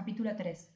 Capítulo 0.00 0.34
3 0.34 0.70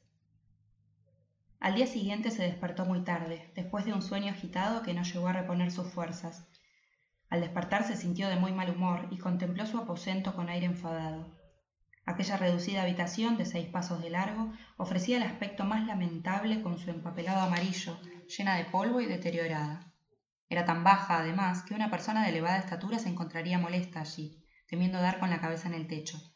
Al 1.58 1.74
día 1.76 1.86
siguiente 1.86 2.30
se 2.30 2.42
despertó 2.42 2.84
muy 2.84 3.04
tarde, 3.04 3.50
después 3.54 3.86
de 3.86 3.94
un 3.94 4.02
sueño 4.02 4.30
agitado 4.30 4.82
que 4.82 4.92
no 4.92 5.02
llegó 5.02 5.28
a 5.28 5.32
reponer 5.32 5.70
sus 5.70 5.90
fuerzas. 5.90 6.46
Al 7.30 7.40
despertar 7.40 7.84
se 7.84 7.96
sintió 7.96 8.28
de 8.28 8.36
muy 8.36 8.52
mal 8.52 8.68
humor 8.68 9.08
y 9.10 9.16
contempló 9.16 9.64
su 9.64 9.78
aposento 9.78 10.36
con 10.36 10.50
aire 10.50 10.66
enfadado. 10.66 11.34
Aquella 12.04 12.36
reducida 12.36 12.82
habitación 12.82 13.38
de 13.38 13.46
seis 13.46 13.66
pasos 13.66 14.02
de 14.02 14.10
largo 14.10 14.52
ofrecía 14.76 15.16
el 15.16 15.22
aspecto 15.22 15.64
más 15.64 15.86
lamentable 15.86 16.60
con 16.60 16.78
su 16.78 16.90
empapelado 16.90 17.40
amarillo, 17.40 17.98
llena 18.26 18.56
de 18.56 18.66
polvo 18.66 19.00
y 19.00 19.06
deteriorada. 19.06 19.90
Era 20.50 20.66
tan 20.66 20.84
baja, 20.84 21.20
además, 21.20 21.62
que 21.62 21.72
una 21.72 21.90
persona 21.90 22.24
de 22.24 22.28
elevada 22.28 22.58
estatura 22.58 22.98
se 22.98 23.08
encontraría 23.08 23.58
molesta 23.58 24.02
allí, 24.02 24.44
temiendo 24.68 25.00
dar 25.00 25.18
con 25.18 25.30
la 25.30 25.40
cabeza 25.40 25.68
en 25.68 25.76
el 25.76 25.86
techo. 25.86 26.33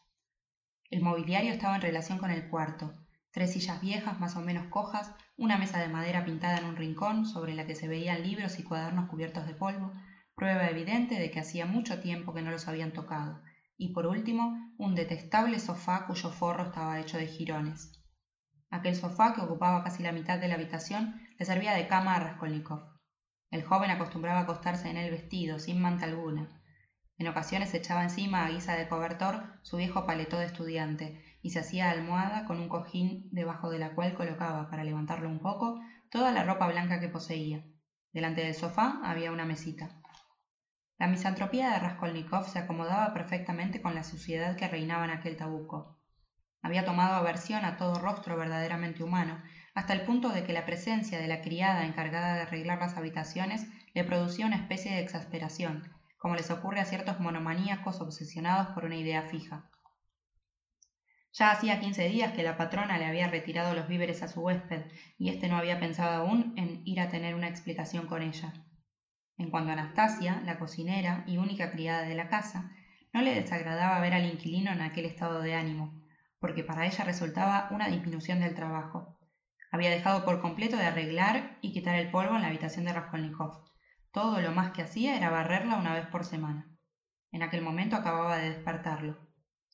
El 0.89 1.03
mobiliario 1.03 1.51
estaba 1.51 1.75
en 1.75 1.81
relación 1.81 2.17
con 2.17 2.31
el 2.31 2.49
cuarto. 2.49 2.93
Tres 3.31 3.53
sillas 3.53 3.79
viejas, 3.79 4.19
más 4.19 4.35
o 4.35 4.41
menos 4.41 4.67
cojas, 4.69 5.11
una 5.37 5.57
mesa 5.57 5.77
de 5.77 5.87
madera 5.87 6.25
pintada 6.25 6.57
en 6.57 6.65
un 6.65 6.75
rincón, 6.75 7.27
sobre 7.27 7.53
la 7.53 7.67
que 7.67 7.75
se 7.75 7.87
veían 7.87 8.23
libros 8.23 8.57
y 8.57 8.63
cuadernos 8.63 9.07
cubiertos 9.07 9.45
de 9.45 9.53
polvo, 9.53 9.93
prueba 10.35 10.67
evidente 10.67 11.19
de 11.19 11.29
que 11.29 11.39
hacía 11.39 11.67
mucho 11.67 11.99
tiempo 11.99 12.33
que 12.33 12.41
no 12.41 12.49
los 12.49 12.67
habían 12.67 12.91
tocado, 12.91 13.39
y 13.77 13.93
por 13.93 14.07
último, 14.07 14.73
un 14.77 14.95
detestable 14.95 15.59
sofá 15.59 16.07
cuyo 16.07 16.31
forro 16.31 16.63
estaba 16.65 16.99
hecho 16.99 17.17
de 17.17 17.27
jirones. 17.27 17.91
Aquel 18.71 18.95
sofá, 18.95 19.35
que 19.35 19.41
ocupaba 19.41 19.83
casi 19.83 20.01
la 20.01 20.11
mitad 20.11 20.39
de 20.39 20.47
la 20.47 20.55
habitación, 20.55 21.21
le 21.37 21.45
servía 21.45 21.73
de 21.73 21.87
cama 21.87 22.15
a 22.15 22.19
Raskolnikov. 22.19 22.97
El 23.51 23.63
joven 23.63 23.91
acostumbraba 23.91 24.41
acostarse 24.41 24.89
en 24.89 24.97
él 24.97 25.11
vestido, 25.11 25.59
sin 25.59 25.81
manta 25.81 26.05
alguna, 26.05 26.58
en 27.19 27.27
ocasiones 27.27 27.73
echaba 27.73 28.03
encima 28.03 28.45
a 28.45 28.49
guisa 28.49 28.75
de 28.75 28.87
cobertor 28.87 29.43
su 29.61 29.75
viejo 29.75 30.05
paletó 30.05 30.39
de 30.39 30.45
estudiante 30.45 31.21
y 31.41 31.49
se 31.49 31.59
hacía 31.59 31.91
almohada 31.91 32.45
con 32.45 32.59
un 32.59 32.69
cojín 32.69 33.27
debajo 33.31 33.69
de 33.69 33.77
la 33.77 33.93
cual 33.93 34.13
colocaba, 34.13 34.69
para 34.69 34.85
levantarlo 34.85 35.29
un 35.29 35.39
poco, 35.39 35.81
toda 36.09 36.31
la 36.31 36.43
ropa 36.43 36.67
blanca 36.67 37.01
que 37.01 37.09
poseía. 37.09 37.61
Delante 38.13 38.41
del 38.41 38.55
sofá 38.55 39.01
había 39.03 39.33
una 39.33 39.43
mesita. 39.43 40.01
La 40.97 41.07
misantropía 41.07 41.71
de 41.71 41.79
Raskolnikov 41.79 42.47
se 42.47 42.59
acomodaba 42.59 43.13
perfectamente 43.13 43.81
con 43.81 43.95
la 43.95 44.03
suciedad 44.03 44.55
que 44.55 44.67
reinaba 44.69 45.03
en 45.03 45.11
aquel 45.11 45.35
tabuco. 45.35 45.99
Había 46.61 46.85
tomado 46.85 47.15
aversión 47.15 47.65
a 47.65 47.75
todo 47.75 47.99
rostro 47.99 48.37
verdaderamente 48.37 49.03
humano, 49.03 49.41
hasta 49.75 49.91
el 49.91 50.01
punto 50.01 50.29
de 50.29 50.45
que 50.45 50.53
la 50.53 50.65
presencia 50.65 51.19
de 51.19 51.27
la 51.27 51.41
criada 51.41 51.85
encargada 51.85 52.35
de 52.35 52.41
arreglar 52.41 52.79
las 52.79 52.95
habitaciones 52.95 53.67
le 53.93 54.05
producía 54.05 54.45
una 54.45 54.57
especie 54.57 54.93
de 54.93 55.01
exasperación, 55.01 55.98
como 56.19 56.35
les 56.35 56.51
ocurre 56.51 56.81
a 56.81 56.85
ciertos 56.85 57.19
monomaníacos 57.19 58.01
obsesionados 58.01 58.67
por 58.75 58.85
una 58.85 58.97
idea 58.97 59.23
fija. 59.23 59.71
Ya 61.33 61.51
hacía 61.51 61.79
quince 61.79 62.09
días 62.09 62.33
que 62.33 62.43
la 62.43 62.57
patrona 62.57 62.97
le 62.97 63.05
había 63.05 63.29
retirado 63.29 63.73
los 63.73 63.87
víveres 63.87 64.21
a 64.21 64.27
su 64.27 64.41
huésped, 64.41 64.83
y 65.17 65.29
éste 65.29 65.47
no 65.47 65.57
había 65.57 65.79
pensado 65.79 66.21
aún 66.21 66.53
en 66.57 66.81
ir 66.85 66.99
a 66.99 67.09
tener 67.09 67.35
una 67.35 67.47
explicación 67.47 68.07
con 68.07 68.21
ella. 68.21 68.53
En 69.37 69.49
cuanto 69.49 69.69
a 69.69 69.73
Anastasia, 69.73 70.41
la 70.45 70.59
cocinera 70.59 71.23
y 71.25 71.37
única 71.37 71.71
criada 71.71 72.01
de 72.01 72.15
la 72.15 72.27
casa, 72.27 72.71
no 73.13 73.21
le 73.21 73.33
desagradaba 73.33 74.01
ver 74.01 74.13
al 74.13 74.25
inquilino 74.25 74.71
en 74.71 74.81
aquel 74.81 75.05
estado 75.05 75.41
de 75.41 75.55
ánimo, 75.55 76.03
porque 76.39 76.63
para 76.63 76.85
ella 76.85 77.05
resultaba 77.05 77.69
una 77.71 77.87
disminución 77.87 78.41
del 78.41 78.55
trabajo. 78.55 79.17
Había 79.71 79.91
dejado 79.91 80.25
por 80.25 80.41
completo 80.41 80.75
de 80.75 80.85
arreglar 80.85 81.57
y 81.61 81.71
quitar 81.71 81.95
el 81.95 82.11
polvo 82.11 82.35
en 82.35 82.41
la 82.41 82.49
habitación 82.49 82.85
de 82.85 82.93
Raskolnikov, 82.93 83.69
todo 84.11 84.41
lo 84.41 84.51
más 84.51 84.71
que 84.71 84.81
hacía 84.81 85.15
era 85.15 85.29
barrerla 85.29 85.77
una 85.77 85.93
vez 85.93 86.07
por 86.07 86.25
semana. 86.25 86.67
En 87.31 87.43
aquel 87.43 87.61
momento 87.61 87.95
acababa 87.95 88.37
de 88.37 88.49
despertarlo. 88.49 89.17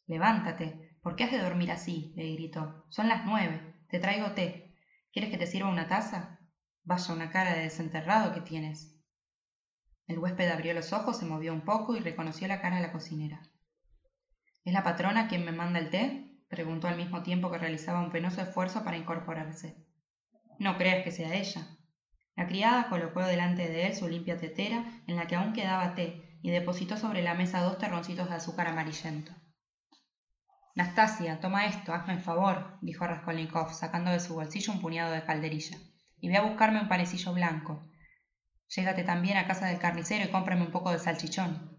Levántate. 0.07 0.97
¿Por 1.01 1.15
qué 1.15 1.23
has 1.23 1.31
de 1.31 1.41
dormir 1.41 1.71
así? 1.71 2.13
le 2.15 2.33
gritó. 2.33 2.85
Son 2.89 3.07
las 3.07 3.25
nueve. 3.25 3.75
Te 3.89 3.99
traigo 3.99 4.31
té. 4.31 4.75
¿Quieres 5.13 5.31
que 5.31 5.37
te 5.37 5.47
sirva 5.47 5.69
una 5.69 5.87
taza? 5.87 6.39
Vaya 6.83 7.13
una 7.13 7.31
cara 7.31 7.53
de 7.53 7.61
desenterrado 7.61 8.33
que 8.33 8.41
tienes. 8.41 8.99
El 10.07 10.19
huésped 10.19 10.49
abrió 10.51 10.73
los 10.73 10.93
ojos, 10.93 11.17
se 11.17 11.25
movió 11.25 11.53
un 11.53 11.61
poco 11.61 11.95
y 11.95 11.99
reconoció 11.99 12.47
la 12.47 12.61
cara 12.61 12.75
de 12.75 12.83
la 12.83 12.91
cocinera. 12.91 13.41
¿Es 14.63 14.73
la 14.73 14.83
patrona 14.83 15.27
quien 15.27 15.45
me 15.45 15.51
manda 15.51 15.79
el 15.79 15.89
té? 15.89 16.31
preguntó 16.47 16.87
al 16.87 16.97
mismo 16.97 17.23
tiempo 17.23 17.49
que 17.49 17.57
realizaba 17.57 18.01
un 18.01 18.11
penoso 18.11 18.41
esfuerzo 18.41 18.83
para 18.83 18.97
incorporarse. 18.97 19.75
No 20.59 20.77
creas 20.77 21.03
que 21.03 21.11
sea 21.11 21.33
ella. 21.33 21.67
La 22.35 22.47
criada 22.47 22.89
colocó 22.89 23.21
delante 23.21 23.69
de 23.69 23.87
él 23.87 23.95
su 23.95 24.07
limpia 24.09 24.37
tetera, 24.37 25.01
en 25.07 25.15
la 25.15 25.27
que 25.27 25.35
aún 25.35 25.53
quedaba 25.53 25.95
té, 25.95 26.39
y 26.41 26.51
depositó 26.51 26.97
sobre 26.97 27.21
la 27.21 27.33
mesa 27.33 27.61
dos 27.61 27.77
terroncitos 27.77 28.29
de 28.29 28.35
azúcar 28.35 28.67
amarillento. 28.67 29.31
Nastasia, 30.75 31.39
toma 31.39 31.65
esto, 31.65 31.93
hazme 31.93 32.13
el 32.13 32.19
favor, 32.19 32.77
dijo 32.81 33.07
Raskolnikov, 33.07 33.73
sacando 33.73 34.11
de 34.11 34.19
su 34.19 34.33
bolsillo 34.33 34.73
un 34.73 34.81
puñado 34.81 35.13
de 35.13 35.23
calderilla, 35.23 35.77
y 36.19 36.27
ve 36.27 36.35
a 36.35 36.41
buscarme 36.41 36.81
un 36.81 36.89
panecillo 36.89 37.33
blanco. 37.33 37.81
Llégate 38.67 39.03
también 39.03 39.37
a 39.37 39.47
casa 39.47 39.67
del 39.67 39.79
carnicero 39.79 40.25
y 40.25 40.29
cómprame 40.29 40.63
un 40.63 40.71
poco 40.71 40.91
de 40.91 40.99
salchichón. 40.99 41.77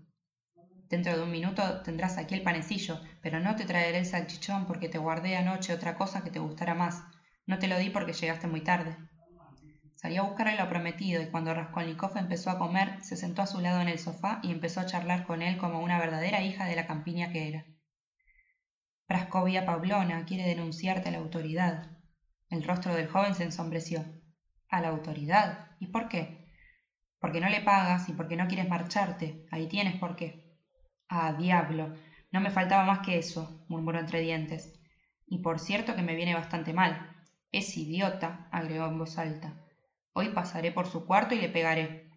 Dentro 0.89 1.17
de 1.17 1.23
un 1.23 1.31
minuto 1.31 1.83
tendrás 1.83 2.17
aquí 2.17 2.35
el 2.35 2.43
panecillo, 2.43 3.01
pero 3.21 3.41
no 3.41 3.57
te 3.57 3.67
traeré 3.67 3.99
el 3.99 4.07
salchichón 4.07 4.67
porque 4.67 4.89
te 4.89 4.99
guardé 4.99 5.37
anoche 5.37 5.75
otra 5.75 5.97
cosa 5.97 6.23
que 6.25 6.31
te 6.31 6.39
gustará 6.39 6.75
más. 6.75 7.03
No 7.45 7.59
te 7.59 7.69
lo 7.69 7.77
di 7.77 7.91
porque 7.91 8.15
llegaste 8.15 8.47
muy 8.47 8.63
tarde. 8.63 8.97
Salió 10.07 10.23
a 10.23 10.29
buscarle 10.29 10.55
lo 10.55 10.69
prometido 10.69 11.21
y 11.21 11.27
cuando 11.33 11.53
Raskolnikov 11.53 12.17
empezó 12.17 12.51
a 12.51 12.59
comer, 12.61 13.03
se 13.03 13.17
sentó 13.17 13.43
a 13.43 13.47
su 13.49 13.59
lado 13.59 13.81
en 13.81 13.89
el 13.89 13.99
sofá 13.99 14.39
y 14.41 14.53
empezó 14.53 14.81
a 14.81 14.87
charlar 14.87 15.27
con 15.27 15.43
él 15.43 15.57
como 15.57 15.81
una 15.81 15.99
verdadera 15.99 16.45
hija 16.45 16.65
de 16.65 16.77
la 16.77 16.87
campiña 16.87 17.33
que 17.33 17.49
era. 17.49 17.67
Praskovia 19.09 19.67
Pavlona 19.67 20.25
quiere 20.25 20.45
denunciarte 20.45 21.09
a 21.09 21.11
la 21.11 21.19
autoridad. 21.19 21.91
El 22.51 22.63
rostro 22.63 22.95
del 22.95 23.09
joven 23.09 23.35
se 23.35 23.43
ensombreció. 23.43 24.07
¿A 24.69 24.81
la 24.81 24.91
autoridad? 24.91 25.75
¿Y 25.81 25.89
por 25.89 26.07
qué? 26.07 26.47
Porque 27.19 27.41
no 27.41 27.49
le 27.49 27.61
pagas 27.61 28.09
y 28.09 28.13
porque 28.13 28.37
no 28.37 28.47
quieres 28.47 28.69
marcharte. 28.69 29.45
Ahí 29.51 29.67
tienes 29.67 29.97
por 29.97 30.15
qué. 30.15 30.41
Ah, 31.09 31.33
diablo. 31.33 31.95
No 32.31 32.41
me 32.41 32.51
faltaba 32.51 32.85
más 32.85 33.01
que 33.01 33.19
eso, 33.19 33.65
murmuró 33.67 33.99
entre 33.99 34.21
dientes. 34.21 34.73
Y 35.27 35.39
por 35.39 35.59
cierto 35.59 35.97
que 35.97 36.05
me 36.05 36.15
viene 36.15 36.35
bastante 36.35 36.73
mal. 36.73 37.11
Es 37.51 37.77
idiota, 37.77 38.47
agregó 38.53 38.87
en 38.87 38.99
voz 38.99 39.19
alta. 39.19 39.66
Hoy 40.19 40.31
pasaré 40.31 40.73
por 40.73 40.87
su 40.87 41.05
cuarto 41.05 41.35
y 41.35 41.39
le 41.43 41.51
pegaré. 41.51 42.11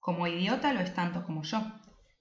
Como 0.00 0.26
idiota 0.26 0.72
lo 0.72 0.80
es 0.80 0.92
tanto 0.94 1.24
como 1.24 1.44
yo. 1.44 1.62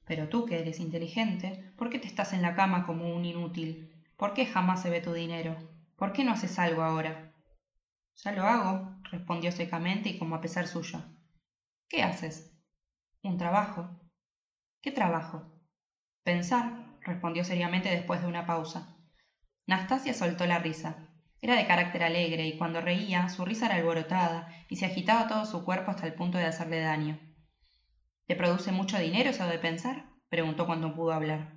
Pero 0.06 0.30
tú, 0.30 0.46
que 0.46 0.60
eres 0.60 0.80
inteligente, 0.80 1.74
¿por 1.80 1.90
qué 1.90 1.98
te 1.98 2.06
estás 2.06 2.34
en 2.34 2.44
la 2.44 2.54
cama 2.54 2.86
como 2.86 3.12
un 3.12 3.26
inútil? 3.26 3.92
¿Por 4.18 4.36
qué 4.36 4.46
jamás 4.46 4.84
se 4.84 4.92
ve 4.92 5.02
tu 5.02 5.14
dinero? 5.14 5.58
¿Por 5.96 6.14
qué 6.14 6.24
no 6.24 6.32
haces 6.32 6.60
algo 6.60 6.84
ahora? 6.84 7.32
Ya 8.18 8.34
lo 8.34 8.44
hago, 8.44 9.00
respondió 9.10 9.52
secamente 9.52 10.10
y 10.10 10.20
como 10.20 10.36
a 10.36 10.42
pesar 10.42 10.68
suyo. 10.68 11.02
¿Qué 11.90 12.04
haces? 12.04 12.54
Un 13.24 13.40
trabajo. 13.40 13.90
¿Qué 14.80 14.92
trabajo? 14.92 15.50
Pensar, 16.22 17.00
respondió 17.02 17.44
seriamente 17.44 17.90
después 17.90 18.22
de 18.22 18.28
una 18.28 18.46
pausa. 18.46 18.96
Nastasia 19.66 20.14
soltó 20.14 20.46
la 20.46 20.60
risa. 20.60 21.15
Era 21.42 21.56
de 21.56 21.68
carácter 21.68 22.04
alegre 22.04 22.48
y 22.48 22.58
cuando 22.58 22.82
reía 22.82 23.30
su 23.30 23.46
risa 23.46 23.68
era 23.68 23.76
alborotada 23.76 24.48
y 24.70 24.78
se 24.78 24.86
agitaba 24.86 25.28
todo 25.28 25.46
su 25.46 25.64
cuerpo 25.64 25.92
hasta 25.92 26.08
el 26.08 26.14
punto 26.14 26.38
de 26.38 26.46
hacerle 26.46 26.80
daño. 26.80 27.20
¿Te 28.28 28.36
produce 28.36 28.72
mucho 28.72 28.98
dinero 28.98 29.30
eso 29.30 29.46
de 29.46 29.60
pensar? 29.60 30.06
preguntó 30.30 30.66
cuando 30.66 30.96
pudo 30.96 31.12
hablar. 31.12 31.56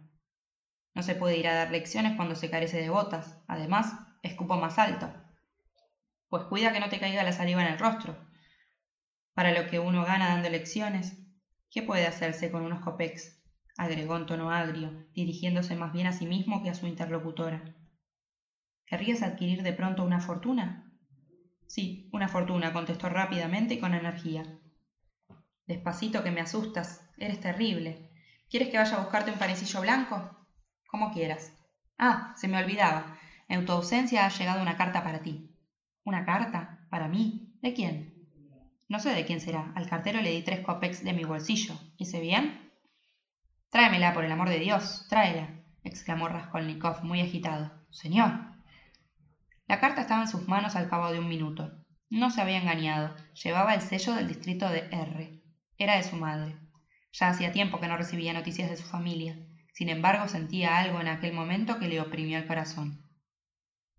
No 0.94 1.02
se 1.02 1.14
puede 1.14 1.36
ir 1.36 1.48
a 1.48 1.54
dar 1.54 1.70
lecciones 1.70 2.16
cuando 2.16 2.34
se 2.34 2.50
carece 2.50 2.76
de 2.78 2.90
botas. 2.90 3.38
Además, 3.46 3.94
escupo 4.22 4.56
más 4.56 4.78
alto. 4.78 5.12
Pues 6.28 6.44
cuida 6.44 6.72
que 6.72 6.80
no 6.80 6.88
te 6.88 7.00
caiga 7.00 7.22
la 7.22 7.32
saliva 7.32 7.62
en 7.62 7.68
el 7.68 7.78
rostro. 7.78 8.18
Para 9.32 9.52
lo 9.52 9.66
que 9.66 9.78
uno 9.78 10.04
gana 10.04 10.28
dando 10.28 10.50
lecciones, 10.50 11.16
¿qué 11.70 11.82
puede 11.82 12.06
hacerse 12.06 12.50
con 12.50 12.64
unos 12.64 12.80
copex? 12.80 13.38
agregó 13.78 14.16
en 14.16 14.26
tono 14.26 14.50
agrio, 14.50 14.92
dirigiéndose 15.14 15.76
más 15.76 15.92
bien 15.92 16.08
a 16.08 16.12
sí 16.12 16.26
mismo 16.26 16.60
que 16.60 16.68
a 16.68 16.74
su 16.74 16.86
interlocutora. 16.86 17.64
¿Querrías 18.88 19.22
adquirir 19.22 19.62
de 19.62 19.74
pronto 19.74 20.02
una 20.02 20.20
fortuna? 20.20 20.90
Sí, 21.66 22.08
una 22.12 22.28
fortuna, 22.28 22.72
contestó 22.72 23.10
rápidamente 23.10 23.74
y 23.74 23.80
con 23.80 23.94
energía. 23.94 24.44
Despacito 25.66 26.24
que 26.24 26.30
me 26.30 26.40
asustas. 26.40 27.04
Eres 27.18 27.40
terrible. 27.40 28.10
¿Quieres 28.48 28.70
que 28.70 28.78
vaya 28.78 28.96
a 28.96 29.00
buscarte 29.00 29.30
un 29.30 29.38
panecillo 29.38 29.82
blanco? 29.82 30.46
Como 30.86 31.12
quieras. 31.12 31.52
Ah, 31.98 32.32
se 32.36 32.48
me 32.48 32.56
olvidaba. 32.56 33.18
En 33.48 33.66
tu 33.66 33.72
ausencia 33.72 34.24
ha 34.24 34.30
llegado 34.30 34.62
una 34.62 34.78
carta 34.78 35.04
para 35.04 35.20
ti. 35.20 35.54
¿Una 36.04 36.24
carta? 36.24 36.86
¿Para 36.88 37.08
mí? 37.08 37.58
¿De 37.60 37.74
quién? 37.74 38.26
No 38.88 38.98
sé 39.00 39.10
de 39.10 39.26
quién 39.26 39.42
será. 39.42 39.72
Al 39.74 39.86
cartero 39.86 40.22
le 40.22 40.30
di 40.30 40.42
tres 40.42 40.60
copex 40.60 41.04
de 41.04 41.12
mi 41.12 41.24
bolsillo. 41.24 41.78
¿Hice 41.98 42.20
bien? 42.20 42.72
Tráemela, 43.68 44.14
por 44.14 44.24
el 44.24 44.32
amor 44.32 44.48
de 44.48 44.60
Dios. 44.60 45.04
Tráela, 45.10 45.50
exclamó 45.84 46.28
Raskolnikov, 46.28 47.04
muy 47.04 47.20
agitado. 47.20 47.70
Señor. 47.90 48.57
La 49.68 49.80
carta 49.80 50.00
estaba 50.00 50.22
en 50.22 50.28
sus 50.28 50.48
manos 50.48 50.76
al 50.76 50.88
cabo 50.88 51.12
de 51.12 51.18
un 51.18 51.28
minuto. 51.28 51.70
No 52.08 52.30
se 52.30 52.40
había 52.40 52.56
engañado. 52.56 53.14
Llevaba 53.34 53.74
el 53.74 53.82
sello 53.82 54.14
del 54.14 54.26
distrito 54.26 54.70
de 54.70 54.88
R. 54.90 55.42
Era 55.76 55.96
de 55.96 56.02
su 56.02 56.16
madre. 56.16 56.56
Ya 57.12 57.28
hacía 57.28 57.52
tiempo 57.52 57.78
que 57.78 57.86
no 57.86 57.98
recibía 57.98 58.32
noticias 58.32 58.70
de 58.70 58.78
su 58.78 58.86
familia. 58.86 59.36
Sin 59.74 59.90
embargo, 59.90 60.26
sentía 60.26 60.78
algo 60.78 61.02
en 61.02 61.08
aquel 61.08 61.34
momento 61.34 61.78
que 61.78 61.86
le 61.86 62.00
oprimió 62.00 62.38
el 62.38 62.46
corazón. 62.46 63.04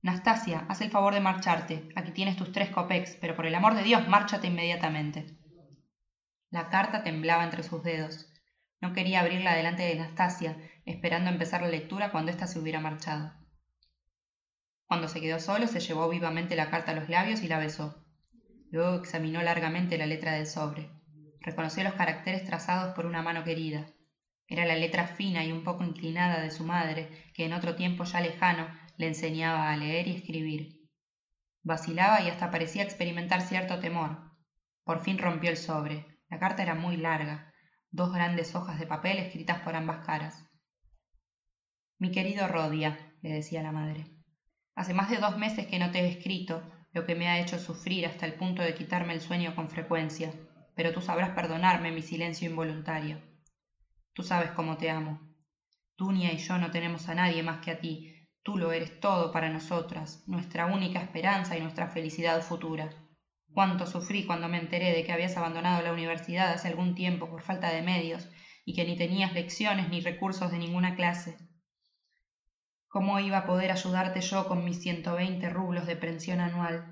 Nastasia, 0.02 0.66
haz 0.70 0.82
el 0.82 0.90
favor 0.90 1.14
de 1.14 1.20
marcharte. 1.20 1.88
Aquí 1.96 2.12
tienes 2.12 2.36
tus 2.36 2.52
tres 2.52 2.70
copex, 2.70 3.18
pero 3.22 3.36
por 3.36 3.46
el 3.46 3.54
amor 3.54 3.76
de 3.76 3.84
Dios, 3.84 4.08
márchate 4.08 4.48
inmediatamente. 4.48 5.38
La 6.50 6.70
carta 6.70 7.04
temblaba 7.04 7.44
entre 7.44 7.62
sus 7.62 7.84
dedos. 7.84 8.28
No 8.82 8.94
quería 8.94 9.20
abrirla 9.20 9.54
delante 9.54 9.84
de 9.84 9.96
Nastasia, 9.96 10.58
esperando 10.86 11.30
empezar 11.30 11.62
la 11.62 11.68
lectura 11.68 12.12
cuando 12.12 12.32
ésta 12.32 12.48
se 12.48 12.58
hubiera 12.58 12.80
marchado. 12.80 13.34
Cuando 14.90 15.08
se 15.08 15.22
quedó 15.22 15.40
solo, 15.40 15.68
se 15.68 15.82
llevó 15.82 16.10
vivamente 16.10 16.56
la 16.56 16.72
carta 16.72 16.94
a 16.94 16.96
los 16.96 17.10
labios 17.10 17.44
y 17.44 17.48
la 17.48 17.60
besó. 17.60 18.04
Luego 18.72 18.96
examinó 18.96 19.40
largamente 19.44 20.00
la 20.00 20.08
letra 20.08 20.32
del 20.32 20.48
sobre. 20.48 20.90
Reconoció 21.42 21.84
los 21.84 21.94
caracteres 21.94 22.44
trazados 22.44 22.96
por 22.96 23.06
una 23.06 23.22
mano 23.22 23.44
querida. 23.44 23.86
Era 24.48 24.66
la 24.66 24.76
letra 24.76 25.06
fina 25.06 25.46
y 25.46 25.52
un 25.52 25.64
poco 25.64 25.84
inclinada 25.84 26.42
de 26.42 26.50
su 26.50 26.66
madre, 26.66 27.08
que 27.36 27.46
en 27.46 27.54
otro 27.54 27.76
tiempo 27.76 28.04
ya 28.04 28.20
lejano 28.20 28.68
le 28.98 29.06
enseñaba 29.06 29.70
a 29.70 29.78
leer 29.78 30.08
y 30.08 30.16
escribir. 30.16 30.90
Vacilaba 31.62 32.22
y 32.22 32.30
hasta 32.30 32.50
parecía 32.50 32.82
experimentar 32.82 33.42
cierto 33.42 33.80
temor. 33.80 34.18
Por 34.84 35.02
fin 35.02 35.20
rompió 35.20 35.52
el 35.52 35.58
sobre. 35.58 36.20
La 36.32 36.40
carta 36.40 36.64
era 36.64 36.74
muy 36.74 36.98
larga, 36.98 37.54
dos 37.92 38.12
grandes 38.12 38.56
hojas 38.56 38.80
de 38.80 38.88
papel 38.88 39.20
escritas 39.20 39.60
por 39.60 39.76
ambas 39.76 40.04
caras. 40.04 40.50
Mi 42.00 42.10
querido 42.12 42.48
Rodia, 42.48 43.14
le 43.22 43.34
decía 43.34 43.62
la 43.62 43.72
madre, 43.72 44.19
hace 44.80 44.94
más 44.94 45.10
de 45.10 45.18
dos 45.18 45.36
meses 45.36 45.68
que 45.68 45.78
no 45.78 45.92
te 45.92 46.00
he 46.00 46.08
escrito, 46.08 46.64
lo 46.94 47.06
que 47.06 47.14
me 47.14 47.28
ha 47.28 47.38
hecho 47.42 47.60
sufrir 47.60 48.06
hasta 48.06 48.26
el 48.26 48.36
punto 48.36 48.62
de 48.62 48.76
quitarme 48.76 49.14
el 49.14 49.20
sueño 49.20 49.54
con 49.54 49.70
frecuencia, 49.70 50.32
pero 50.74 50.94
tú 50.94 51.02
sabrás 51.02 51.32
perdonarme 51.32 51.92
mi 51.92 52.02
silencio 52.02 52.50
involuntario. 52.50 53.20
Tú 54.14 54.24
sabes 54.24 54.52
cómo 54.52 54.78
te 54.78 54.90
amo. 54.90 55.20
Dunia 55.98 56.32
y 56.32 56.38
yo 56.38 56.58
no 56.58 56.72
tenemos 56.72 57.10
a 57.10 57.16
nadie 57.16 57.44
más 57.44 57.60
que 57.60 57.72
a 57.72 57.82
ti. 57.82 58.26
Tú 58.42 58.58
lo 58.58 58.72
eres 58.72 59.02
todo 59.02 59.34
para 59.34 59.50
nosotras, 59.50 60.24
nuestra 60.28 60.66
única 60.66 61.00
esperanza 61.00 61.58
y 61.58 61.60
nuestra 61.60 61.90
felicidad 61.90 62.42
futura. 62.42 62.90
Cuánto 63.54 63.86
sufrí 63.86 64.24
cuando 64.24 64.48
me 64.48 64.60
enteré 64.60 64.94
de 64.94 65.04
que 65.04 65.12
habías 65.12 65.36
abandonado 65.36 65.82
la 65.82 65.92
universidad 65.92 66.54
hace 66.54 66.70
algún 66.70 66.96
tiempo 66.96 67.30
por 67.30 67.42
falta 67.42 67.70
de 67.70 67.82
medios 67.82 68.30
y 68.64 68.76
que 68.76 68.86
ni 68.86 68.96
tenías 68.96 69.34
lecciones 69.34 69.90
ni 69.90 70.00
recursos 70.00 70.52
de 70.52 70.58
ninguna 70.58 70.96
clase. 70.96 71.49
¿Cómo 72.90 73.20
iba 73.20 73.38
a 73.38 73.46
poder 73.46 73.72
ayudarte 73.72 74.20
yo 74.20 74.48
con 74.48 74.66
mis 74.66 74.82
ciento 74.82 75.16
veinte 75.16 75.50
rublos 75.50 75.88
de 75.88 75.96
pensión 75.96 76.42
anual? 76.42 76.84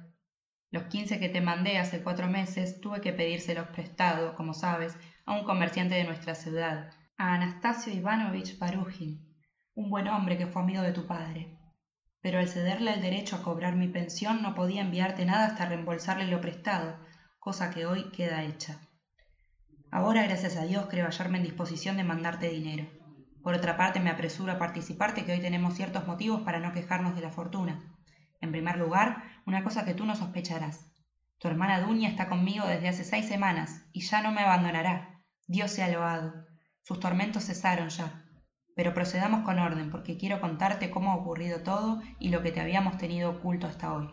Los 0.72 0.84
quince 0.86 1.20
que 1.20 1.30
te 1.30 1.42
mandé 1.42 1.78
hace 1.78 2.02
cuatro 2.02 2.30
meses 2.30 2.80
tuve 2.80 3.02
que 3.02 3.14
pedírselos 3.14 3.68
prestado, 3.68 4.34
como 4.36 4.54
sabes, 4.54 4.98
a 5.26 5.34
un 5.34 5.44
comerciante 5.44 5.96
de 5.96 6.06
nuestra 6.06 6.36
ciudad, 6.36 6.90
a 7.18 7.34
Anastasio 7.34 7.92
Ivanovich 7.92 8.58
Barujin, 8.58 9.22
un 9.76 9.90
buen 9.90 10.08
hombre 10.08 10.38
que 10.38 10.48
fue 10.48 10.62
amigo 10.62 10.82
de 10.82 10.94
tu 10.94 11.06
padre 11.06 11.58
pero 12.28 12.40
al 12.40 12.50
cederle 12.50 12.94
el 12.94 13.02
derecho 13.02 13.38
a 13.38 13.42
cobrar 13.42 13.76
mi 13.76 13.88
pensión 13.88 14.42
no 14.42 14.54
podía 14.54 14.82
enviarte 14.82 15.26
nada 15.26 15.46
hasta 15.46 15.66
reembolsarle 15.66 16.26
lo 16.26 16.42
prestado, 16.42 17.00
cosa 17.40 17.70
que 17.70 17.86
hoy 17.86 18.12
queda 18.12 18.44
hecha. 18.44 18.82
Ahora, 19.92 20.24
gracias 20.24 20.58
a 20.58 20.64
Dios, 20.64 20.88
creo 20.90 21.06
hallarme 21.06 21.38
en 21.38 21.46
disposición 21.46 21.96
de 21.96 22.04
mandarte 22.04 22.50
dinero. 22.50 22.90
Por 23.48 23.56
otra 23.56 23.78
parte, 23.78 24.02
me 24.02 24.10
apresuro 24.10 24.52
a 24.52 24.60
participarte 24.60 25.24
que 25.24 25.32
hoy 25.32 25.40
tenemos 25.40 25.74
ciertos 25.74 26.06
motivos 26.06 26.42
para 26.42 26.60
no 26.60 26.74
quejarnos 26.74 27.16
de 27.16 27.22
la 27.22 27.30
fortuna. 27.30 27.82
En 28.42 28.52
primer 28.52 28.76
lugar, 28.78 29.24
una 29.46 29.64
cosa 29.64 29.86
que 29.86 29.94
tú 29.94 30.06
no 30.06 30.18
sospecharás. 30.18 30.92
Tu 31.40 31.48
hermana 31.48 31.80
Duña 31.80 32.10
está 32.10 32.28
conmigo 32.28 32.68
desde 32.68 32.90
hace 32.90 33.06
seis 33.06 33.26
semanas 33.26 33.86
y 33.94 34.02
ya 34.02 34.22
no 34.22 34.34
me 34.34 34.42
abandonará. 34.42 35.22
Dios 35.48 35.72
sea 35.72 35.88
loado. 35.88 36.34
Sus 36.84 37.00
tormentos 37.00 37.46
cesaron 37.46 37.88
ya. 37.88 38.26
Pero 38.76 38.94
procedamos 38.94 39.46
con 39.46 39.60
orden, 39.60 39.92
porque 39.92 40.18
quiero 40.18 40.42
contarte 40.42 40.92
cómo 40.92 41.14
ha 41.14 41.16
ocurrido 41.16 41.62
todo 41.62 42.02
y 42.20 42.32
lo 42.32 42.42
que 42.42 42.52
te 42.52 42.60
habíamos 42.60 42.98
tenido 42.98 43.30
oculto 43.30 43.66
hasta 43.66 43.94
hoy. 43.94 44.10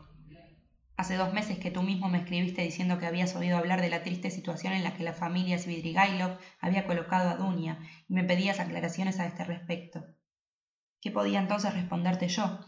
Hace 0.96 1.16
dos 1.16 1.32
meses 1.32 1.58
que 1.58 1.72
tú 1.72 1.82
mismo 1.82 2.08
me 2.08 2.18
escribiste 2.18 2.62
diciendo 2.62 2.98
que 2.98 3.06
habías 3.06 3.34
oído 3.34 3.56
hablar 3.56 3.80
de 3.80 3.88
la 3.88 4.04
triste 4.04 4.30
situación 4.30 4.72
en 4.74 4.84
la 4.84 4.94
que 4.94 5.02
la 5.02 5.12
familia 5.12 5.58
Svidrigailov 5.58 6.38
había 6.60 6.86
colocado 6.86 7.30
a 7.30 7.34
Dunia 7.34 7.80
y 8.08 8.14
me 8.14 8.22
pedías 8.22 8.60
aclaraciones 8.60 9.18
a 9.18 9.26
este 9.26 9.42
respecto. 9.42 10.06
¿Qué 11.00 11.10
podía 11.10 11.40
entonces 11.40 11.74
responderte 11.74 12.28
yo? 12.28 12.60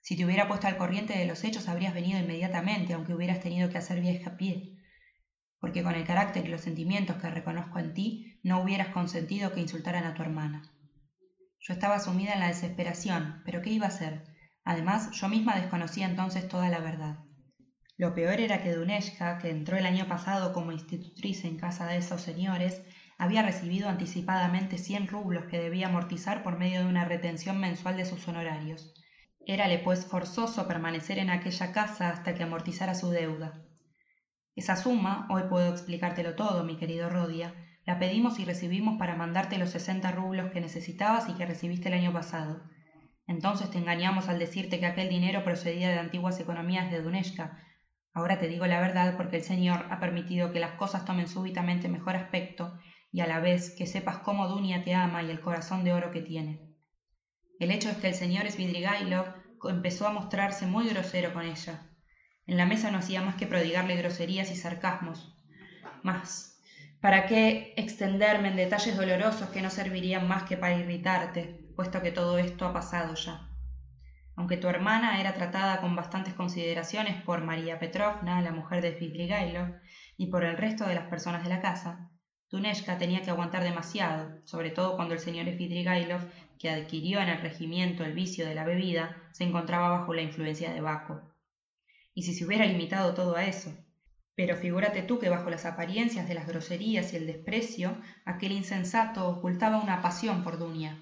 Si 0.00 0.16
te 0.16 0.24
hubiera 0.24 0.48
puesto 0.48 0.66
al 0.66 0.76
corriente 0.76 1.16
de 1.16 1.26
los 1.26 1.44
hechos 1.44 1.68
habrías 1.68 1.94
venido 1.94 2.18
inmediatamente, 2.18 2.92
aunque 2.92 3.14
hubieras 3.14 3.38
tenido 3.38 3.68
que 3.68 3.78
hacer 3.78 4.00
viaje 4.00 4.24
a 4.26 4.36
pie. 4.36 4.76
Porque 5.60 5.84
con 5.84 5.94
el 5.94 6.04
carácter 6.04 6.46
y 6.46 6.48
los 6.48 6.62
sentimientos 6.62 7.18
que 7.18 7.30
reconozco 7.30 7.78
en 7.78 7.94
ti, 7.94 8.40
no 8.42 8.60
hubieras 8.60 8.88
consentido 8.88 9.52
que 9.52 9.60
insultaran 9.60 10.04
a 10.04 10.14
tu 10.14 10.22
hermana. 10.22 10.62
Yo 11.60 11.72
estaba 11.72 12.00
sumida 12.00 12.32
en 12.32 12.40
la 12.40 12.48
desesperación, 12.48 13.42
pero 13.44 13.62
¿qué 13.62 13.70
iba 13.70 13.84
a 13.84 13.90
hacer? 13.90 14.24
Además, 14.64 15.10
yo 15.12 15.28
misma 15.28 15.54
desconocía 15.54 16.06
entonces 16.06 16.48
toda 16.48 16.68
la 16.68 16.80
verdad. 16.80 17.29
Lo 18.00 18.14
peor 18.14 18.40
era 18.40 18.62
que 18.62 18.72
Duneshka, 18.72 19.36
que 19.36 19.50
entró 19.50 19.76
el 19.76 19.84
año 19.84 20.06
pasado 20.06 20.54
como 20.54 20.72
institutriz 20.72 21.44
en 21.44 21.58
casa 21.58 21.86
de 21.86 21.98
esos 21.98 22.22
señores, 22.22 22.80
había 23.18 23.42
recibido 23.42 23.90
anticipadamente 23.90 24.78
cien 24.78 25.06
rublos 25.06 25.44
que 25.44 25.58
debía 25.58 25.88
amortizar 25.88 26.42
por 26.42 26.56
medio 26.56 26.80
de 26.80 26.86
una 26.86 27.04
retención 27.04 27.60
mensual 27.60 27.98
de 27.98 28.06
sus 28.06 28.26
honorarios. 28.26 28.90
Érale 29.44 29.78
pues 29.78 30.06
forzoso 30.06 30.66
permanecer 30.66 31.18
en 31.18 31.28
aquella 31.28 31.72
casa 31.72 32.08
hasta 32.08 32.32
que 32.32 32.42
amortizara 32.42 32.94
su 32.94 33.10
deuda. 33.10 33.58
Esa 34.56 34.76
suma, 34.76 35.26
hoy 35.28 35.42
puedo 35.42 35.68
explicártelo 35.68 36.34
todo, 36.34 36.64
mi 36.64 36.76
querido 36.76 37.10
Rodia, 37.10 37.52
la 37.84 37.98
pedimos 37.98 38.38
y 38.38 38.46
recibimos 38.46 38.96
para 38.96 39.14
mandarte 39.14 39.58
los 39.58 39.68
sesenta 39.68 40.10
rublos 40.10 40.48
que 40.48 40.62
necesitabas 40.62 41.28
y 41.28 41.34
que 41.34 41.44
recibiste 41.44 41.88
el 41.88 41.94
año 41.96 42.14
pasado. 42.14 42.62
Entonces 43.26 43.68
te 43.68 43.76
engañamos 43.76 44.30
al 44.30 44.38
decirte 44.38 44.80
que 44.80 44.86
aquel 44.86 45.10
dinero 45.10 45.44
procedía 45.44 45.90
de 45.90 45.98
antiguas 45.98 46.40
economías 46.40 46.90
de 46.90 47.02
Duneshka. 47.02 47.52
Ahora 48.12 48.38
te 48.38 48.48
digo 48.48 48.66
la 48.66 48.80
verdad 48.80 49.16
porque 49.16 49.36
el 49.36 49.44
Señor 49.44 49.86
ha 49.90 50.00
permitido 50.00 50.52
que 50.52 50.60
las 50.60 50.72
cosas 50.72 51.04
tomen 51.04 51.28
súbitamente 51.28 51.88
mejor 51.88 52.16
aspecto 52.16 52.74
y 53.12 53.20
a 53.20 53.26
la 53.26 53.40
vez 53.40 53.74
que 53.76 53.86
sepas 53.86 54.18
cómo 54.18 54.48
Dunia 54.48 54.82
te 54.82 54.94
ama 54.94 55.22
y 55.22 55.30
el 55.30 55.40
corazón 55.40 55.84
de 55.84 55.92
oro 55.92 56.10
que 56.10 56.20
tiene. 56.20 56.60
El 57.58 57.70
hecho 57.70 57.90
es 57.90 57.96
que 57.98 58.08
el 58.08 58.14
señor 58.14 58.50
Svidrigailov 58.50 59.26
empezó 59.68 60.06
a 60.06 60.10
mostrarse 60.10 60.66
muy 60.66 60.88
grosero 60.88 61.32
con 61.32 61.44
ella. 61.44 61.86
En 62.46 62.56
la 62.56 62.66
mesa 62.66 62.90
no 62.90 62.98
hacía 62.98 63.20
más 63.20 63.36
que 63.36 63.46
prodigarle 63.46 63.96
groserías 63.96 64.50
y 64.50 64.56
sarcasmos. 64.56 65.32
Más 66.02 66.50
¿Para 67.00 67.24
qué 67.24 67.72
extenderme 67.76 68.48
en 68.48 68.56
detalles 68.56 68.94
dolorosos 68.94 69.48
que 69.48 69.62
no 69.62 69.70
servirían 69.70 70.28
más 70.28 70.42
que 70.42 70.58
para 70.58 70.74
irritarte, 70.74 71.56
puesto 71.74 72.02
que 72.02 72.10
todo 72.10 72.36
esto 72.36 72.66
ha 72.66 72.74
pasado 72.74 73.14
ya? 73.14 73.49
Aunque 74.40 74.56
tu 74.56 74.68
hermana 74.68 75.20
era 75.20 75.34
tratada 75.34 75.82
con 75.82 75.94
bastantes 75.94 76.32
consideraciones 76.32 77.22
por 77.24 77.44
María 77.44 77.78
Petrovna, 77.78 78.40
la 78.40 78.52
mujer 78.52 78.80
de 78.80 78.96
Svidrigailov, 78.96 79.78
y 80.16 80.28
por 80.28 80.44
el 80.44 80.56
resto 80.56 80.86
de 80.86 80.94
las 80.94 81.08
personas 81.08 81.44
de 81.44 81.50
la 81.50 81.60
casa, 81.60 82.10
Tuneshka 82.48 82.96
tenía 82.96 83.20
que 83.20 83.28
aguantar 83.28 83.62
demasiado, 83.62 84.40
sobre 84.46 84.70
todo 84.70 84.96
cuando 84.96 85.12
el 85.12 85.20
señor 85.20 85.44
Svidrigailov, 85.44 86.22
que 86.58 86.70
adquirió 86.70 87.20
en 87.20 87.28
el 87.28 87.42
regimiento 87.42 88.02
el 88.02 88.14
vicio 88.14 88.46
de 88.46 88.54
la 88.54 88.64
bebida, 88.64 89.14
se 89.32 89.44
encontraba 89.44 89.90
bajo 89.90 90.14
la 90.14 90.22
influencia 90.22 90.72
de 90.72 90.80
Baco. 90.80 91.20
Y 92.14 92.22
si 92.22 92.32
se 92.32 92.46
hubiera 92.46 92.64
limitado 92.64 93.12
todo 93.12 93.36
a 93.36 93.44
eso, 93.44 93.76
pero 94.34 94.56
figúrate 94.56 95.02
tú 95.02 95.18
que 95.18 95.28
bajo 95.28 95.50
las 95.50 95.66
apariencias 95.66 96.26
de 96.26 96.32
las 96.32 96.46
groserías 96.46 97.12
y 97.12 97.16
el 97.16 97.26
desprecio, 97.26 97.94
aquel 98.24 98.52
insensato 98.52 99.28
ocultaba 99.28 99.82
una 99.82 100.00
pasión 100.00 100.42
por 100.42 100.58
Dunia. 100.58 100.98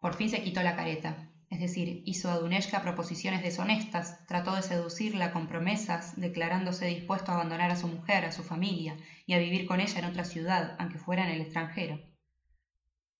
Por 0.00 0.14
fin 0.14 0.30
se 0.30 0.44
quitó 0.44 0.62
la 0.62 0.76
careta, 0.76 1.31
es 1.52 1.60
decir, 1.60 2.02
hizo 2.06 2.30
a 2.30 2.38
Duneshka 2.38 2.80
proposiciones 2.80 3.42
deshonestas, 3.42 4.26
trató 4.26 4.56
de 4.56 4.62
seducirla 4.62 5.34
con 5.34 5.48
promesas, 5.48 6.18
declarándose 6.18 6.86
dispuesto 6.86 7.30
a 7.30 7.34
abandonar 7.34 7.70
a 7.70 7.76
su 7.76 7.88
mujer, 7.88 8.24
a 8.24 8.32
su 8.32 8.42
familia, 8.42 8.96
y 9.26 9.34
a 9.34 9.38
vivir 9.38 9.66
con 9.66 9.78
ella 9.78 9.98
en 9.98 10.06
otra 10.06 10.24
ciudad, 10.24 10.76
aunque 10.78 10.98
fuera 10.98 11.24
en 11.24 11.30
el 11.32 11.42
extranjero. 11.42 12.00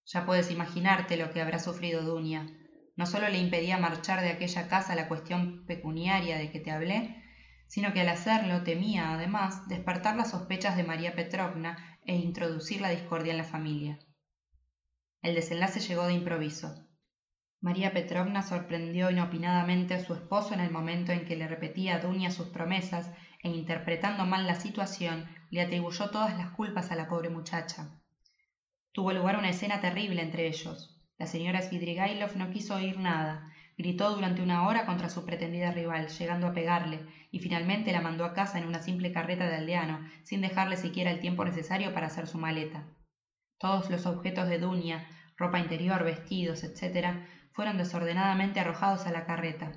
Ya 0.07 0.25
puedes 0.25 0.51
imaginarte 0.51 1.19
lo 1.19 1.31
que 1.31 1.43
habrá 1.43 1.59
sufrido 1.59 2.05
Dunia. 2.05 2.47
No 2.97 3.05
solo 3.05 3.29
le 3.29 3.37
impedía 3.37 3.77
marchar 3.77 4.23
de 4.23 4.31
aquella 4.31 4.67
casa 4.67 4.95
la 4.95 5.09
cuestión 5.09 5.67
pecuniaria 5.67 6.39
de 6.39 6.51
que 6.51 6.61
te 6.61 6.71
hablé, 6.71 7.23
sino 7.69 7.93
que 7.93 8.01
al 8.01 8.09
hacerlo 8.09 8.63
temía, 8.63 9.13
además, 9.13 9.69
despertar 9.69 10.17
las 10.17 10.31
sospechas 10.31 10.79
de 10.79 10.85
María 10.85 11.15
Petrovna 11.15 11.99
e 12.07 12.17
introducir 12.17 12.81
la 12.81 12.89
discordia 12.89 13.33
en 13.33 13.39
la 13.39 13.45
familia. 13.45 13.99
El 15.21 15.35
desenlace 15.35 15.81
llegó 15.81 16.07
de 16.07 16.15
improviso. 16.15 16.89
María 17.63 17.95
Petrovna 17.95 18.43
sorprendió 18.43 19.11
inopinadamente 19.11 19.95
a 19.95 20.05
su 20.05 20.13
esposo 20.13 20.53
en 20.53 20.61
el 20.61 20.71
momento 20.71 21.13
en 21.13 21.25
que 21.25 21.37
le 21.37 21.49
repetía 21.49 21.97
a 21.97 21.99
Dunia 22.01 22.31
sus 22.31 22.49
promesas 22.49 23.11
e 23.43 23.49
interpretando 23.49 24.27
mal 24.27 24.47
la 24.47 24.57
situación, 24.57 25.27
le 25.51 25.63
atribuyó 25.63 26.11
todas 26.11 26.37
las 26.37 26.51
culpas 26.51 26.93
a 26.93 26.97
la 26.97 27.09
pobre 27.09 27.31
muchacha. 27.31 27.89
Tuvo 28.93 29.13
lugar 29.13 29.39
una 29.39 29.49
escena 29.49 29.81
terrible 29.81 30.21
entre 30.21 30.49
ellos. 30.49 31.01
La 31.17 31.27
señora 31.27 31.63
Svidrigailov 31.63 32.37
no 32.37 32.51
quiso 32.51 32.75
oír 32.75 32.99
nada, 32.99 33.53
Gritó 33.79 34.15
durante 34.15 34.43
una 34.43 34.67
hora 34.67 34.85
contra 34.85 35.09
su 35.09 35.25
pretendida 35.25 35.73
rival, 35.73 36.09
llegando 36.09 36.47
a 36.47 36.53
pegarle, 36.53 37.07
y 37.31 37.39
finalmente 37.39 37.93
la 37.93 38.03
mandó 38.03 38.25
a 38.25 38.35
casa 38.35 38.59
en 38.59 38.67
una 38.67 38.83
simple 38.83 39.13
carreta 39.13 39.49
de 39.49 39.57
aldeano, 39.57 40.07
sin 40.25 40.43
dejarle 40.43 40.77
siquiera 40.77 41.11
el 41.11 41.21
tiempo 41.21 41.45
necesario 41.45 41.95
para 41.95 42.09
hacer 42.09 42.27
su 42.27 42.39
maleta. 42.39 42.87
Todos 43.59 43.89
los 43.91 44.05
objetos 44.05 44.49
de 44.49 44.59
Dunia, 44.59 45.09
ropa 45.37 45.59
interior, 45.59 46.05
vestidos, 46.05 46.65
etc., 46.65 47.25
fueron 47.53 47.79
desordenadamente 47.79 48.61
arrojados 48.61 49.07
a 49.07 49.13
la 49.13 49.27
carreta. 49.27 49.73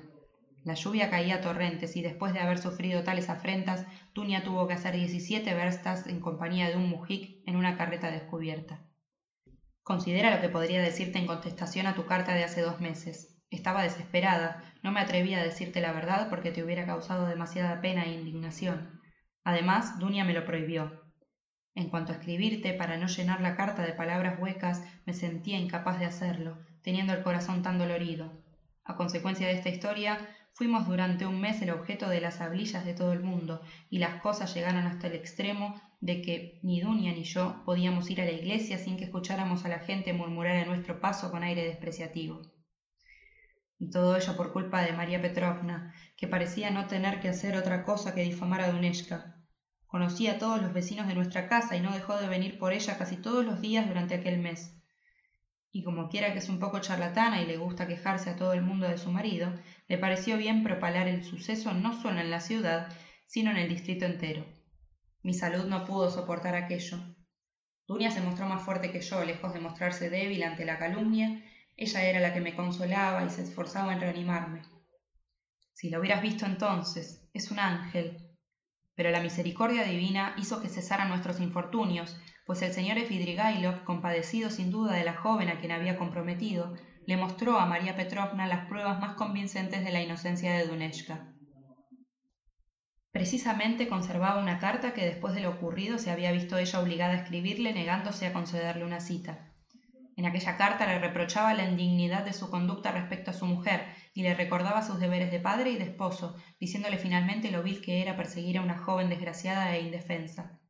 La 0.64 0.74
lluvia 0.74 1.10
caía 1.10 1.36
a 1.36 1.40
torrentes 1.40 1.94
y 1.96 2.02
después 2.02 2.32
de 2.32 2.40
haber 2.40 2.58
sufrido 2.58 3.04
tales 3.04 3.30
afrentas, 3.30 3.86
Dunia 4.14 4.42
tuvo 4.42 4.66
que 4.66 4.74
hacer 4.74 4.96
diecisiete 4.96 5.54
verstas 5.54 6.08
en 6.08 6.20
compañía 6.20 6.68
de 6.68 6.76
un 6.76 6.88
mujik 6.88 7.42
en 7.46 7.54
una 7.54 7.76
carreta 7.76 8.10
descubierta. 8.10 8.80
Considera 9.84 10.34
lo 10.34 10.40
que 10.40 10.48
podría 10.48 10.82
decirte 10.82 11.20
en 11.20 11.28
contestación 11.28 11.86
a 11.86 11.94
tu 11.94 12.06
carta 12.06 12.34
de 12.34 12.42
hace 12.42 12.62
dos 12.62 12.80
meses. 12.80 13.38
Estaba 13.50 13.84
desesperada, 13.84 14.74
no 14.82 14.90
me 14.90 14.98
atrevía 14.98 15.38
a 15.38 15.44
decirte 15.44 15.80
la 15.80 15.92
verdad 15.92 16.28
porque 16.28 16.50
te 16.50 16.64
hubiera 16.64 16.84
causado 16.84 17.26
demasiada 17.26 17.80
pena 17.80 18.04
e 18.04 18.14
indignación. 18.14 19.00
Además, 19.44 20.00
Dunia 20.00 20.24
me 20.24 20.32
lo 20.32 20.44
prohibió. 20.44 21.04
En 21.76 21.90
cuanto 21.90 22.10
a 22.10 22.16
escribirte, 22.16 22.72
para 22.72 22.96
no 22.96 23.06
llenar 23.06 23.40
la 23.40 23.54
carta 23.54 23.82
de 23.82 23.92
palabras 23.92 24.40
huecas, 24.40 24.82
me 25.04 25.14
sentía 25.14 25.58
incapaz 25.58 26.00
de 26.00 26.06
hacerlo, 26.06 26.65
teniendo 26.86 27.12
el 27.14 27.24
corazón 27.24 27.64
tan 27.64 27.78
dolorido. 27.78 28.30
A 28.84 28.94
consecuencia 28.94 29.48
de 29.48 29.54
esta 29.54 29.70
historia, 29.70 30.20
fuimos 30.52 30.86
durante 30.86 31.26
un 31.26 31.40
mes 31.40 31.60
el 31.60 31.70
objeto 31.70 32.08
de 32.08 32.20
las 32.20 32.40
hablillas 32.40 32.84
de 32.84 32.94
todo 32.94 33.12
el 33.12 33.24
mundo, 33.24 33.60
y 33.90 33.98
las 33.98 34.22
cosas 34.22 34.54
llegaron 34.54 34.86
hasta 34.86 35.08
el 35.08 35.14
extremo 35.14 35.74
de 36.00 36.22
que 36.22 36.60
ni 36.62 36.80
Dunia 36.80 37.12
ni 37.12 37.24
yo 37.24 37.60
podíamos 37.64 38.08
ir 38.10 38.20
a 38.20 38.24
la 38.24 38.30
iglesia 38.30 38.78
sin 38.78 38.96
que 38.96 39.02
escucháramos 39.02 39.64
a 39.64 39.68
la 39.68 39.80
gente 39.80 40.12
murmurar 40.12 40.58
a 40.58 40.64
nuestro 40.64 41.00
paso 41.00 41.32
con 41.32 41.42
aire 41.42 41.64
despreciativo. 41.64 42.40
Y 43.80 43.90
todo 43.90 44.16
ello 44.16 44.36
por 44.36 44.52
culpa 44.52 44.82
de 44.82 44.92
María 44.92 45.20
Petrovna, 45.20 45.92
que 46.16 46.28
parecía 46.28 46.70
no 46.70 46.86
tener 46.86 47.18
que 47.18 47.30
hacer 47.30 47.56
otra 47.56 47.82
cosa 47.82 48.14
que 48.14 48.22
difamar 48.22 48.60
a 48.60 48.70
Duneshka. 48.70 49.42
Conocía 49.88 50.34
a 50.34 50.38
todos 50.38 50.62
los 50.62 50.72
vecinos 50.72 51.08
de 51.08 51.16
nuestra 51.16 51.48
casa 51.48 51.74
y 51.74 51.80
no 51.80 51.90
dejó 51.92 52.16
de 52.16 52.28
venir 52.28 52.60
por 52.60 52.72
ella 52.72 52.96
casi 52.96 53.16
todos 53.16 53.44
los 53.44 53.60
días 53.60 53.88
durante 53.88 54.14
aquel 54.14 54.38
mes. 54.38 54.76
Y 55.76 55.82
como 55.82 56.08
quiera 56.08 56.32
que 56.32 56.38
es 56.38 56.48
un 56.48 56.58
poco 56.58 56.78
charlatana 56.78 57.42
y 57.42 57.44
le 57.44 57.58
gusta 57.58 57.86
quejarse 57.86 58.30
a 58.30 58.36
todo 58.36 58.54
el 58.54 58.62
mundo 58.62 58.88
de 58.88 58.96
su 58.96 59.12
marido, 59.12 59.52
le 59.88 59.98
pareció 59.98 60.38
bien 60.38 60.62
propalar 60.62 61.06
el 61.06 61.22
suceso 61.22 61.74
no 61.74 61.92
solo 62.00 62.18
en 62.18 62.30
la 62.30 62.40
ciudad, 62.40 62.88
sino 63.26 63.50
en 63.50 63.58
el 63.58 63.68
distrito 63.68 64.06
entero. 64.06 64.46
Mi 65.22 65.34
salud 65.34 65.66
no 65.66 65.84
pudo 65.84 66.10
soportar 66.10 66.54
aquello. 66.54 66.96
Dunia 67.86 68.10
se 68.10 68.22
mostró 68.22 68.46
más 68.46 68.62
fuerte 68.62 68.90
que 68.90 69.02
yo, 69.02 69.22
lejos 69.22 69.52
de 69.52 69.60
mostrarse 69.60 70.08
débil 70.08 70.44
ante 70.44 70.64
la 70.64 70.78
calumnia, 70.78 71.44
ella 71.76 72.04
era 72.04 72.20
la 72.20 72.32
que 72.32 72.40
me 72.40 72.56
consolaba 72.56 73.22
y 73.26 73.28
se 73.28 73.42
esforzaba 73.42 73.92
en 73.92 74.00
reanimarme. 74.00 74.62
Si 75.74 75.90
lo 75.90 76.00
hubieras 76.00 76.22
visto 76.22 76.46
entonces, 76.46 77.28
es 77.34 77.50
un 77.50 77.58
ángel. 77.58 78.16
Pero 78.94 79.10
la 79.10 79.20
misericordia 79.20 79.84
divina 79.84 80.34
hizo 80.38 80.62
que 80.62 80.70
cesaran 80.70 81.10
nuestros 81.10 81.38
infortunios, 81.38 82.16
pues 82.46 82.62
el 82.62 82.72
señor 82.72 82.96
Efidrigailov, 82.96 83.82
compadecido 83.82 84.50
sin 84.50 84.70
duda 84.70 84.94
de 84.94 85.02
la 85.02 85.16
joven 85.16 85.48
a 85.48 85.58
quien 85.58 85.72
había 85.72 85.98
comprometido, 85.98 86.74
le 87.04 87.16
mostró 87.16 87.58
a 87.58 87.66
María 87.66 87.96
Petrovna 87.96 88.46
las 88.46 88.68
pruebas 88.68 89.00
más 89.00 89.16
convincentes 89.16 89.84
de 89.84 89.90
la 89.90 90.00
inocencia 90.00 90.52
de 90.54 90.66
Duneshka. 90.66 91.32
Precisamente 93.10 93.88
conservaba 93.88 94.40
una 94.40 94.60
carta 94.60 94.94
que 94.94 95.04
después 95.04 95.34
de 95.34 95.40
lo 95.40 95.50
ocurrido 95.50 95.98
se 95.98 96.10
había 96.10 96.30
visto 96.30 96.56
ella 96.56 96.80
obligada 96.80 97.14
a 97.14 97.16
escribirle 97.16 97.72
negándose 97.72 98.26
a 98.26 98.32
concederle 98.32 98.84
una 98.84 99.00
cita. 99.00 99.52
En 100.16 100.24
aquella 100.24 100.56
carta 100.56 100.86
le 100.86 100.98
reprochaba 100.98 101.52
la 101.52 101.64
indignidad 101.64 102.24
de 102.24 102.32
su 102.32 102.48
conducta 102.48 102.92
respecto 102.92 103.32
a 103.32 103.34
su 103.34 103.46
mujer 103.46 103.86
y 104.14 104.22
le 104.22 104.34
recordaba 104.34 104.82
sus 104.82 105.00
deberes 105.00 105.30
de 105.30 105.40
padre 105.40 105.70
y 105.70 105.76
de 105.76 105.84
esposo, 105.84 106.36
diciéndole 106.60 106.98
finalmente 106.98 107.50
lo 107.50 107.62
vil 107.62 107.80
que 107.80 108.02
era 108.02 108.16
perseguir 108.16 108.58
a 108.58 108.62
una 108.62 108.78
joven 108.78 109.08
desgraciada 109.08 109.74
e 109.74 109.80
indefensa. 109.80 110.60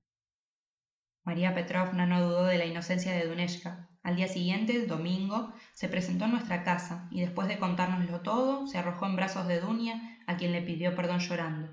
María 1.26 1.56
Petrovna 1.56 2.06
no 2.06 2.22
dudó 2.22 2.44
de 2.44 2.56
la 2.56 2.66
inocencia 2.66 3.12
de 3.12 3.26
Duneshka. 3.26 3.88
Al 4.04 4.14
día 4.14 4.28
siguiente, 4.28 4.86
domingo, 4.86 5.52
se 5.72 5.88
presentó 5.88 6.26
en 6.26 6.30
nuestra 6.30 6.62
casa 6.62 7.08
y 7.10 7.20
después 7.20 7.48
de 7.48 7.58
contárnoslo 7.58 8.20
todo, 8.20 8.68
se 8.68 8.78
arrojó 8.78 9.06
en 9.06 9.16
brazos 9.16 9.48
de 9.48 9.58
Dunia, 9.58 10.20
a 10.28 10.36
quien 10.36 10.52
le 10.52 10.62
pidió 10.62 10.94
perdón 10.94 11.18
llorando. 11.18 11.68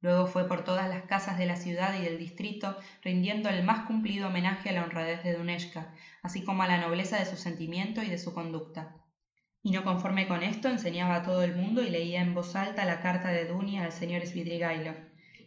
Luego 0.00 0.28
fue 0.28 0.46
por 0.46 0.62
todas 0.62 0.88
las 0.88 1.02
casas 1.02 1.36
de 1.36 1.46
la 1.46 1.56
ciudad 1.56 1.94
y 1.98 2.04
del 2.04 2.16
distrito, 2.16 2.78
rindiendo 3.02 3.48
el 3.48 3.64
más 3.64 3.86
cumplido 3.86 4.28
homenaje 4.28 4.68
a 4.68 4.72
la 4.72 4.84
honradez 4.84 5.24
de 5.24 5.34
Duneshka, 5.34 5.92
así 6.22 6.44
como 6.44 6.62
a 6.62 6.68
la 6.68 6.78
nobleza 6.78 7.18
de 7.18 7.26
su 7.26 7.36
sentimiento 7.36 8.04
y 8.04 8.06
de 8.06 8.18
su 8.18 8.32
conducta. 8.32 8.94
Y 9.64 9.72
no 9.72 9.82
conforme 9.82 10.28
con 10.28 10.44
esto, 10.44 10.68
enseñaba 10.68 11.16
a 11.16 11.22
todo 11.24 11.42
el 11.42 11.56
mundo 11.56 11.82
y 11.82 11.90
leía 11.90 12.20
en 12.20 12.34
voz 12.34 12.54
alta 12.54 12.84
la 12.84 13.00
carta 13.00 13.30
de 13.30 13.46
Dunia 13.46 13.82
al 13.82 13.90
señor 13.90 14.24
Svidrigailov. 14.24 14.94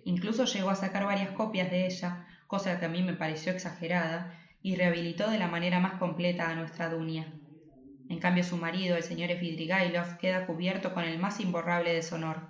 Incluso 0.03 0.43
llegó 0.43 0.71
a 0.71 0.75
sacar 0.75 1.05
varias 1.05 1.31
copias 1.31 1.71
de 1.71 1.85
ella, 1.85 2.27
cosa 2.53 2.77
que 2.77 2.85
a 2.85 2.89
mí 2.89 3.01
me 3.01 3.15
pareció 3.15 3.51
exagerada, 3.51 4.31
y 4.61 4.75
rehabilitó 4.75 5.27
de 5.27 5.39
la 5.39 5.47
manera 5.47 5.79
más 5.79 5.93
completa 5.93 6.51
a 6.51 6.53
nuestra 6.53 6.87
Dunia. 6.87 7.33
En 8.09 8.19
cambio, 8.19 8.43
su 8.43 8.57
marido, 8.57 8.95
el 8.95 9.01
señor 9.01 9.31
Svidrigailov, 9.31 10.19
queda 10.19 10.45
cubierto 10.45 10.93
con 10.93 11.03
el 11.03 11.17
más 11.17 11.39
imborrable 11.39 11.91
deshonor. 11.95 12.49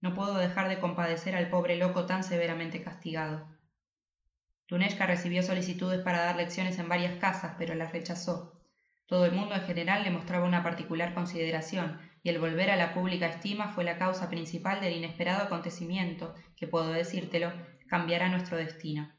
No 0.00 0.14
puedo 0.14 0.34
dejar 0.34 0.66
de 0.66 0.80
compadecer 0.80 1.36
al 1.36 1.48
pobre 1.48 1.76
loco 1.76 2.06
tan 2.06 2.24
severamente 2.24 2.82
castigado. 2.82 3.46
Tuneshka 4.66 5.06
recibió 5.06 5.44
solicitudes 5.44 6.00
para 6.00 6.24
dar 6.24 6.34
lecciones 6.34 6.80
en 6.80 6.88
varias 6.88 7.14
casas, 7.20 7.54
pero 7.56 7.76
las 7.76 7.92
rechazó. 7.92 8.60
Todo 9.06 9.26
el 9.26 9.32
mundo 9.32 9.54
en 9.54 9.62
general 9.62 10.02
le 10.02 10.10
mostraba 10.10 10.44
una 10.44 10.64
particular 10.64 11.14
consideración, 11.14 12.00
y 12.24 12.30
el 12.30 12.40
volver 12.40 12.72
a 12.72 12.76
la 12.76 12.92
pública 12.92 13.26
estima 13.26 13.68
fue 13.68 13.84
la 13.84 13.96
causa 13.96 14.28
principal 14.28 14.80
del 14.80 14.94
inesperado 14.94 15.44
acontecimiento, 15.44 16.34
que 16.56 16.66
puedo 16.66 16.90
decírtelo, 16.90 17.52
cambiará 17.88 18.28
nuestro 18.28 18.56
destino. 18.56 19.15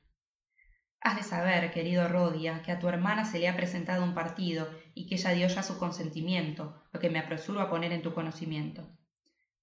Has 1.08 1.16
de 1.16 1.24
saber, 1.24 1.72
querido 1.72 2.06
Rodia, 2.10 2.62
que 2.64 2.74
a 2.74 2.80
tu 2.80 2.90
hermana 2.90 3.24
se 3.24 3.40
le 3.40 3.48
ha 3.48 3.56
presentado 3.56 4.04
un 4.04 4.14
partido 4.14 4.70
y 4.94 5.08
que 5.08 5.16
ella 5.16 5.32
dio 5.32 5.48
ya 5.48 5.64
su 5.64 5.80
consentimiento, 5.80 6.84
lo 6.92 7.00
que 7.00 7.10
me 7.10 7.20
apresuro 7.20 7.62
a 7.62 7.70
poner 7.70 7.94
en 7.94 8.02
tu 8.02 8.14
conocimiento. 8.14 8.86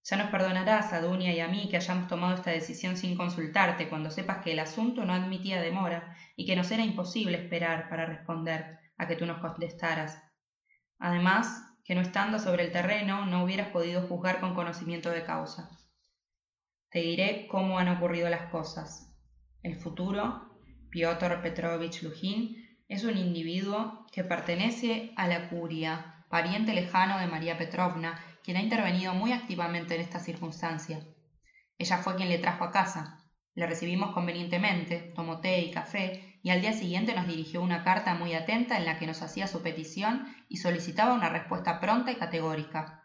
Ya 0.05 0.17
nos 0.17 0.31
perdonarás 0.31 0.95
a 0.95 1.03
Dunia 1.03 1.35
y 1.35 1.41
a 1.41 1.49
mí 1.49 1.69
que 1.69 1.77
hayamos 1.77 2.09
tomado 2.09 2.35
esta 2.35 2.51
decisión 2.51 2.97
sin 2.97 3.15
consultarte 3.15 3.91
cuando 3.91 4.11
sepas 4.11 4.39
que 4.39 4.53
el 4.53 4.59
asunto 4.59 5.05
no 5.05 5.13
admitía 5.13 5.61
demora 5.61 6.17
y 6.35 6.47
que 6.47 6.57
nos 6.57 6.71
era 6.71 6.83
imposible 6.83 7.37
esperar 7.37 7.91
para 7.91 8.07
responder 8.07 8.79
a 8.97 9.07
que 9.07 9.17
tú 9.17 9.27
nos 9.27 9.43
contestaras. 9.43 10.23
Además, 10.99 11.63
que 11.85 11.95
no 11.95 12.01
estando 12.01 12.39
sobre 12.39 12.65
el 12.65 12.73
terreno 12.73 13.27
no 13.27 13.45
hubieras 13.45 13.69
podido 13.69 14.09
juzgar 14.09 14.41
con 14.41 14.55
conocimiento 14.55 15.11
de 15.11 15.25
causa. 15.25 15.69
Te 16.89 17.01
diré 17.01 17.47
cómo 17.51 17.79
han 17.79 17.89
ocurrido 17.89 18.31
las 18.31 18.51
cosas. 18.51 19.15
El 19.63 19.77
futuro, 19.77 20.54
Piotr 20.95 21.43
Petrovich 21.43 22.05
Lujin, 22.05 22.79
es 22.87 23.03
un 23.03 23.19
individuo 23.19 24.07
que 24.13 24.23
pertenece 24.23 25.13
a 25.17 25.27
la 25.27 25.49
curia, 25.49 26.25
pariente 26.29 26.73
lejano 26.73 27.19
de 27.19 27.27
María 27.27 27.59
Petrovna, 27.59 28.25
quien 28.45 28.59
ha 28.59 28.63
intervenido 28.63 29.13
muy 29.13 29.33
activamente 29.33 29.97
en 29.97 30.03
esta 30.03 30.21
circunstancia. 30.21 31.01
Ella 31.79 31.99
fue 31.99 32.15
quien 32.15 32.29
le 32.29 32.39
trajo 32.39 32.63
a 32.63 32.71
casa. 32.71 33.19
Le 33.57 33.67
recibimos 33.67 34.13
convenientemente, 34.13 35.13
tomó 35.17 35.41
té 35.41 35.63
y 35.63 35.73
café, 35.73 36.39
y 36.45 36.51
al 36.51 36.61
día 36.61 36.73
siguiente 36.73 37.13
nos 37.13 37.27
dirigió 37.27 37.61
una 37.61 37.83
carta 37.83 38.15
muy 38.15 38.33
atenta 38.35 38.77
en 38.77 38.85
la 38.85 38.97
que 38.97 39.09
nos 39.09 39.21
hacía 39.21 39.49
su 39.49 39.63
petición 39.63 40.33
y 40.49 40.59
solicitaba 40.59 41.15
una 41.15 41.29
respuesta 41.29 41.81
pronta 41.81 42.13
y 42.13 42.17
categórica. 42.19 43.03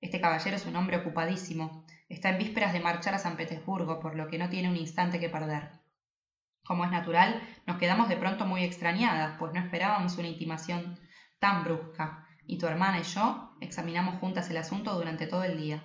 Este 0.00 0.20
caballero 0.20 0.54
es 0.54 0.66
un 0.66 0.76
hombre 0.76 0.98
ocupadísimo. 0.98 1.84
Está 2.08 2.28
en 2.28 2.38
vísperas 2.38 2.72
de 2.72 2.78
marchar 2.78 3.14
a 3.16 3.18
San 3.18 3.36
Petersburgo, 3.36 3.98
por 3.98 4.14
lo 4.14 4.28
que 4.28 4.38
no 4.38 4.48
tiene 4.48 4.68
un 4.68 4.76
instante 4.76 5.18
que 5.18 5.28
perder. 5.28 5.87
Como 6.68 6.84
es 6.84 6.90
natural, 6.90 7.40
nos 7.66 7.78
quedamos 7.78 8.10
de 8.10 8.18
pronto 8.18 8.44
muy 8.44 8.62
extrañadas, 8.62 9.36
pues 9.38 9.54
no 9.54 9.58
esperábamos 9.58 10.18
una 10.18 10.28
intimación 10.28 11.00
tan 11.38 11.64
brusca, 11.64 12.26
y 12.46 12.58
tu 12.58 12.66
hermana 12.66 13.00
y 13.00 13.04
yo 13.04 13.56
examinamos 13.62 14.20
juntas 14.20 14.50
el 14.50 14.58
asunto 14.58 14.94
durante 14.94 15.26
todo 15.26 15.44
el 15.44 15.56
día. 15.56 15.82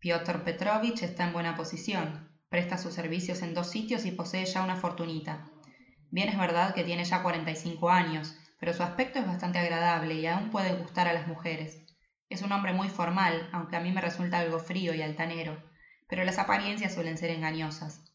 Piotr 0.00 0.44
Petrovich 0.44 1.02
está 1.02 1.24
en 1.24 1.32
buena 1.32 1.54
posición, 1.54 2.30
presta 2.50 2.76
sus 2.76 2.92
servicios 2.92 3.40
en 3.40 3.54
dos 3.54 3.70
sitios 3.70 4.04
y 4.04 4.10
posee 4.10 4.44
ya 4.44 4.62
una 4.62 4.76
fortunita. 4.76 5.46
Bien 6.10 6.28
es 6.28 6.36
verdad 6.36 6.74
que 6.74 6.84
tiene 6.84 7.04
ya 7.04 7.22
45 7.22 7.88
años, 7.88 8.36
pero 8.60 8.74
su 8.74 8.82
aspecto 8.82 9.18
es 9.18 9.26
bastante 9.26 9.60
agradable 9.60 10.16
y 10.16 10.26
aún 10.26 10.50
puede 10.50 10.74
gustar 10.74 11.08
a 11.08 11.14
las 11.14 11.26
mujeres. 11.26 11.82
Es 12.28 12.42
un 12.42 12.52
hombre 12.52 12.74
muy 12.74 12.90
formal, 12.90 13.48
aunque 13.50 13.76
a 13.76 13.80
mí 13.80 13.92
me 13.92 14.02
resulta 14.02 14.40
algo 14.40 14.58
frío 14.58 14.92
y 14.92 15.00
altanero, 15.00 15.56
pero 16.06 16.22
las 16.22 16.38
apariencias 16.38 16.92
suelen 16.92 17.16
ser 17.16 17.30
engañosas. 17.30 18.13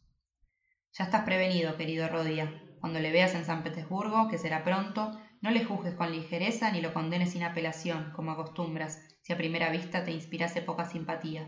Ya 1.00 1.06
estás 1.06 1.24
prevenido, 1.24 1.78
querido 1.78 2.10
Rodia. 2.10 2.52
Cuando 2.82 3.00
le 3.00 3.14
veas 3.14 3.34
en 3.34 3.46
San 3.46 3.64
Petersburgo, 3.64 4.28
que 4.28 4.38
será 4.38 4.66
pronto, 4.66 5.18
no 5.40 5.50
le 5.50 5.64
juzgues 5.64 5.96
con 5.96 6.12
ligereza 6.12 6.70
ni 6.72 6.82
lo 6.82 6.94
condenes 6.94 7.32
sin 7.32 7.44
apelación, 7.44 8.12
como 8.14 8.32
acostumbras, 8.32 9.00
si 9.22 9.32
a 9.32 9.38
primera 9.38 9.70
vista 9.70 10.04
te 10.04 10.12
inspirase 10.12 10.62
poca 10.62 10.84
simpatía. 10.84 11.48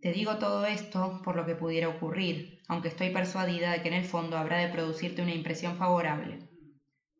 Te 0.00 0.12
digo 0.12 0.38
todo 0.38 0.64
esto 0.64 1.20
por 1.24 1.36
lo 1.36 1.44
que 1.44 1.56
pudiera 1.56 1.90
ocurrir, 1.90 2.58
aunque 2.68 2.88
estoy 2.88 3.10
persuadida 3.10 3.70
de 3.70 3.82
que 3.82 3.88
en 3.88 3.94
el 3.94 4.04
fondo 4.06 4.38
habrá 4.38 4.56
de 4.56 4.68
producirte 4.68 5.20
una 5.20 5.34
impresión 5.34 5.76
favorable. 5.76 6.38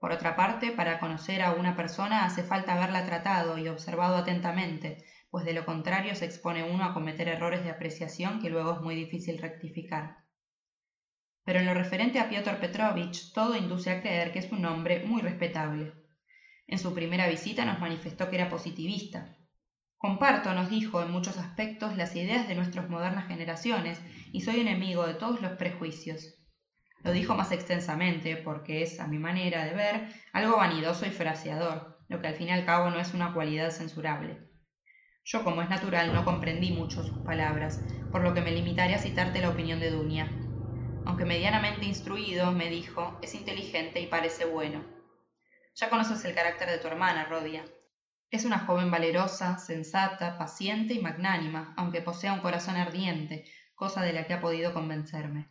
Por 0.01 0.13
otra 0.13 0.35
parte, 0.35 0.73
para 0.73 0.99
conocer 0.99 1.43
a 1.43 1.51
una 1.51 1.77
persona 1.77 2.25
hace 2.25 2.43
falta 2.43 2.73
haberla 2.73 3.05
tratado 3.05 3.59
y 3.59 3.69
observado 3.69 4.17
atentamente, 4.17 4.97
pues 5.31 5.45
de 5.45 5.53
lo 5.53 5.67
contrario 5.67 6.15
se 6.15 6.25
expone 6.25 6.63
uno 6.63 6.87
a 6.87 6.95
cometer 6.95 7.29
errores 7.29 7.63
de 7.63 7.69
apreciación 7.69 8.41
que 8.41 8.49
luego 8.49 8.73
es 8.73 8.81
muy 8.81 8.95
difícil 8.95 9.37
rectificar 9.37 10.26
pero 11.47 11.61
en 11.61 11.67
lo 11.67 11.75
referente 11.75 12.19
a 12.19 12.29
Piotr 12.29 12.59
Petrovich 12.59 13.33
todo 13.33 13.57
induce 13.57 13.91
a 13.91 14.03
creer 14.03 14.33
que 14.33 14.41
es 14.41 14.51
un 14.51 14.65
hombre 14.67 15.05
muy 15.07 15.23
respetable. 15.23 15.95
En 16.67 16.81
su 16.81 16.93
primera 16.93 17.29
visita 17.29 17.65
nos 17.65 17.79
manifestó 17.79 18.29
que 18.29 18.35
era 18.35 18.49
positivista. 18.49 19.33
Comparto, 19.97 20.53
nos 20.55 20.69
dijo, 20.69 21.01
en 21.01 21.13
muchos 21.13 21.39
aspectos 21.39 21.97
las 21.97 22.17
ideas 22.17 22.49
de 22.49 22.57
nuestras 22.57 22.91
modernas 22.91 23.29
generaciones 23.29 24.03
y 24.33 24.41
soy 24.41 24.59
enemigo 24.59 25.07
de 25.07 25.15
todos 25.15 25.41
los 25.41 25.53
prejuicios. 25.53 26.35
Lo 27.05 27.13
dijo 27.13 27.37
más 27.37 27.53
extensamente 27.53 28.37
porque 28.37 28.83
es, 28.83 28.99
a 28.99 29.07
mi 29.07 29.19
manera 29.19 29.65
de 29.65 29.73
ver, 29.73 30.09
algo 30.33 30.57
vanidoso 30.57 31.07
y 31.07 31.11
fraseador, 31.11 31.97
lo 32.09 32.21
que 32.21 32.27
al 32.27 32.35
fin 32.35 32.49
y 32.49 32.53
al 32.53 32.65
cabo 32.65 32.91
no 32.91 32.99
es 32.99 33.15
una 33.15 33.33
cualidad 33.33 33.71
censurable. 33.71 34.41
Yo, 35.25 35.45
como 35.45 35.63
es 35.63 35.71
natural, 35.71 36.13
no 36.13 36.25
comprendí 36.25 36.73
mucho 36.73 37.05
sus 37.05 37.19
palabras, 37.19 37.81
por 38.11 38.23
lo 38.23 38.35
que 38.35 38.43
me 38.43 38.51
limitaré 38.51 38.95
a 38.95 38.99
citarte 38.99 39.41
la 39.41 39.51
opinión 39.51 39.79
de 39.79 39.91
Dunia. 39.91 40.46
Aunque 41.07 41.25
medianamente 41.25 41.87
instruido, 41.87 42.51
me 42.51 42.69
dijo, 42.69 43.17
es 43.23 43.37
inteligente 43.37 44.01
y 44.01 44.09
parece 44.09 44.45
bueno. 44.45 44.85
Ya 45.77 45.89
conoces 45.89 46.25
el 46.25 46.35
carácter 46.35 46.69
de 46.69 46.79
tu 46.79 46.89
hermana, 46.89 47.27
Rodia. 47.27 47.65
Es 48.33 48.45
una 48.45 48.59
joven 48.59 48.91
valerosa, 48.91 49.57
sensata, 49.59 50.37
paciente 50.37 50.95
y 50.95 51.01
magnánima, 51.01 51.75
aunque 51.77 52.03
posea 52.03 52.33
un 52.33 52.41
corazón 52.41 52.77
ardiente, 52.77 53.45
cosa 53.77 54.03
de 54.03 54.13
la 54.13 54.27
que 54.27 54.35
ha 54.35 54.41
podido 54.41 54.75
convencerme. 54.75 55.49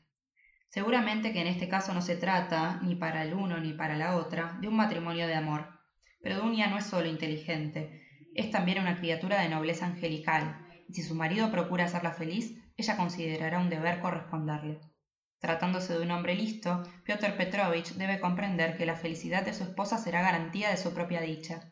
Seguramente 0.67 1.31
que 1.31 1.39
en 1.39 1.47
este 1.47 1.69
caso 1.69 1.93
no 1.93 2.01
se 2.01 2.17
trata, 2.17 2.81
ni 2.83 2.95
para 2.95 3.23
el 3.23 3.33
uno 3.33 3.57
ni 3.57 3.71
para 3.71 3.95
la 3.95 4.17
otra, 4.17 4.57
de 4.59 4.67
un 4.67 4.75
matrimonio 4.75 5.25
de 5.25 5.35
amor. 5.35 5.69
Pero 6.21 6.41
Dunia 6.41 6.67
no 6.67 6.77
es 6.77 6.85
solo 6.85 7.07
inteligente, 7.07 8.05
es 8.35 8.51
también 8.51 8.81
una 8.81 8.97
criatura 8.99 9.39
de 9.39 9.47
nobleza 9.47 9.85
angelical, 9.85 10.67
y 10.89 10.95
si 10.95 11.01
su 11.01 11.15
marido 11.15 11.49
procura 11.49 11.85
hacerla 11.85 12.11
feliz, 12.11 12.61
ella 12.75 12.97
considerará 12.97 13.59
un 13.59 13.69
deber 13.69 14.01
corresponderle. 14.01 14.81
Tratándose 15.39 15.93
de 15.93 16.01
un 16.01 16.11
hombre 16.11 16.35
listo, 16.35 16.83
Piotr 17.03 17.35
Petrovich 17.35 17.93
debe 17.95 18.19
comprender 18.19 18.77
que 18.77 18.85
la 18.85 18.95
felicidad 18.95 19.43
de 19.43 19.53
su 19.53 19.63
esposa 19.63 19.97
será 19.97 20.21
garantía 20.21 20.69
de 20.69 20.77
su 20.77 20.93
propia 20.93 21.21
dicha. 21.21 21.71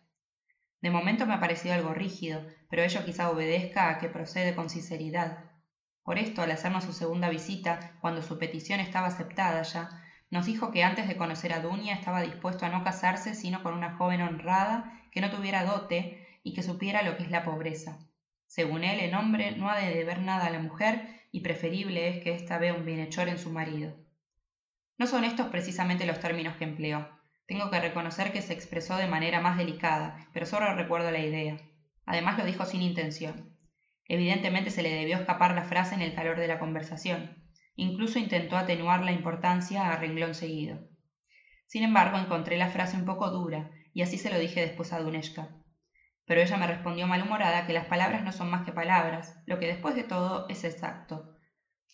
De 0.82 0.91
momento 0.91 1.25
me 1.25 1.34
ha 1.34 1.39
parecido 1.39 1.74
algo 1.74 1.93
rígido, 1.93 2.46
pero 2.70 2.84
ello 2.84 3.05
quizá 3.05 3.29
obedezca 3.29 3.89
a 3.89 4.00
que 4.00 4.10
procede 4.10 4.53
con 4.53 4.70
sinceridad. 4.70 5.46
Por 6.03 6.20
esto, 6.20 6.41
al 6.41 6.51
hacernos 6.51 6.84
su 6.84 6.91
segunda 6.91 7.29
visita, 7.29 7.98
cuando 8.01 8.22
su 8.22 8.38
petición 8.38 8.82
estaba 8.82 9.08
aceptada 9.08 9.62
ya, 9.62 9.89
nos 10.29 10.46
dijo 10.46 10.72
que 10.72 10.84
antes 10.84 11.08
de 11.08 11.15
conocer 11.15 11.53
a 11.53 11.62
Dunia 11.62 11.93
estaba 11.93 12.22
dispuesto 12.22 12.65
a 12.65 12.70
no 12.70 12.84
casarse 12.84 13.36
sino 13.36 13.63
con 13.63 13.74
una 13.74 13.96
joven 13.96 14.22
honrada 14.22 15.00
que 15.12 15.22
no 15.22 15.29
tuviera 15.29 15.63
dote 15.63 16.27
y 16.43 16.53
que 16.53 16.63
supiera 16.63 17.03
lo 17.03 17.15
que 17.15 17.24
es 17.24 17.32
la 17.32 17.46
pobreza. 17.46 18.00
Según 18.48 18.84
él, 18.84 19.00
el 19.00 19.15
hombre 19.15 19.55
no 19.55 19.70
ha 19.70 19.77
de 19.77 19.93
deber 19.93 20.22
nada 20.22 20.48
a 20.48 20.50
la 20.50 20.60
mujer 20.60 21.23
y 21.33 21.41
preferible 21.41 22.07
es 22.09 22.23
que 22.23 22.35
ésta 22.35 22.59
vea 22.59 22.75
un 22.75 22.85
bienhechor 22.85 23.27
en 23.27 23.39
su 23.39 23.49
marido. 23.49 23.97
No 24.99 25.07
son 25.07 25.23
estos 25.23 25.47
precisamente 25.47 26.05
los 26.05 26.19
términos 26.19 26.57
que 26.57 26.63
empleó. 26.63 27.09
Tengo 27.47 27.71
que 27.71 27.79
reconocer 27.79 28.31
que 28.31 28.43
se 28.43 28.53
expresó 28.53 28.97
de 28.97 29.07
manera 29.07 29.41
más 29.41 29.57
delicada, 29.57 30.29
pero 30.31 30.45
solo 30.45 30.71
recuerdo 30.75 31.09
la 31.09 31.19
idea. 31.19 31.57
Además 32.05 32.37
lo 32.37 32.45
dijo 32.45 32.65
sin 32.65 32.83
intención. 32.83 33.57
Evidentemente 34.07 34.69
se 34.69 34.83
le 34.83 34.93
debió 34.93 35.17
escapar 35.17 35.55
la 35.55 35.63
frase 35.63 35.95
en 35.95 36.03
el 36.03 36.13
calor 36.13 36.37
de 36.37 36.47
la 36.47 36.59
conversación. 36.59 37.43
Incluso 37.75 38.19
intentó 38.19 38.55
atenuar 38.55 39.03
la 39.03 39.11
importancia 39.11 39.91
a 39.91 39.97
renglón 39.97 40.35
seguido. 40.35 40.87
Sin 41.65 41.81
embargo, 41.81 42.19
encontré 42.19 42.57
la 42.57 42.69
frase 42.69 42.95
un 42.95 43.05
poco 43.05 43.31
dura, 43.31 43.71
y 43.91 44.03
así 44.03 44.19
se 44.19 44.29
lo 44.29 44.37
dije 44.37 44.61
después 44.61 44.93
a 44.93 44.99
Duneshka. 44.99 45.62
Pero 46.25 46.42
ella 46.42 46.58
me 46.58 46.68
respondió 46.68 47.08
malhumorada 47.08 47.65
que 47.65 47.74
las 47.74 47.86
palabras 47.86 48.24
no 48.24 48.32
son 48.32 48.50
más 48.50 48.65
que 48.65 48.72
palabras, 48.72 49.42
lo 49.46 49.60
que 49.60 49.68
después 49.68 49.96
de 49.96 50.03
todo 50.03 50.48
es 50.50 50.63
exacto. 50.63 51.38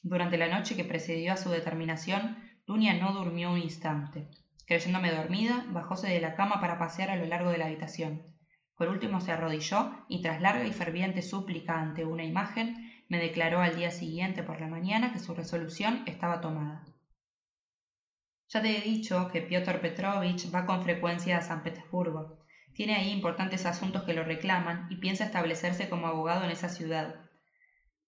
Durante 0.02 0.38
la 0.38 0.48
noche 0.48 0.76
que 0.76 0.86
precedió 0.86 1.34
a 1.34 1.38
su 1.38 1.50
determinación, 1.50 2.38
Dunia 2.66 2.94
no 2.94 3.14
durmió 3.14 3.52
un 3.52 3.58
instante. 3.58 4.30
Creyéndome 4.68 5.12
dormida, 5.12 5.66
bajóse 5.70 6.08
de 6.08 6.22
la 6.22 6.36
cama 6.36 6.62
para 6.62 6.78
pasear 6.78 7.10
a 7.10 7.16
lo 7.16 7.26
largo 7.26 7.50
de 7.50 7.58
la 7.58 7.66
habitación. 7.66 8.24
Por 8.76 8.88
último 8.88 9.20
se 9.20 9.32
arrodilló 9.32 10.06
y 10.08 10.22
tras 10.22 10.42
larga 10.42 10.64
y 10.66 10.72
ferviente 10.72 11.22
súplica 11.22 11.80
ante 11.80 12.06
una 12.06 12.24
imagen, 12.24 12.78
me 13.10 13.18
declaró 13.18 13.60
al 13.60 13.76
día 13.76 13.92
siguiente 13.92 14.44
por 14.44 14.62
la 14.62 14.68
mañana 14.68 15.12
que 15.12 15.20
su 15.20 15.34
resolución 15.34 16.04
estaba 16.06 16.40
tomada. 16.40 16.86
Ya 18.48 18.62
te 18.62 18.78
he 18.78 18.82
dicho 18.82 19.28
que 19.32 19.42
Piotr 19.42 19.82
Petrovich 19.82 20.54
va 20.54 20.66
con 20.66 20.82
frecuencia 20.84 21.40
a 21.40 21.42
San 21.42 21.62
Petersburgo. 21.62 22.46
Tiene 22.80 22.96
ahí 22.96 23.12
importantes 23.12 23.66
asuntos 23.66 24.04
que 24.06 24.14
lo 24.14 24.24
reclaman 24.24 24.88
y 24.90 25.02
piensa 25.02 25.26
establecerse 25.26 25.90
como 25.90 26.08
abogado 26.08 26.46
en 26.46 26.52
esa 26.52 26.70
ciudad. 26.70 27.14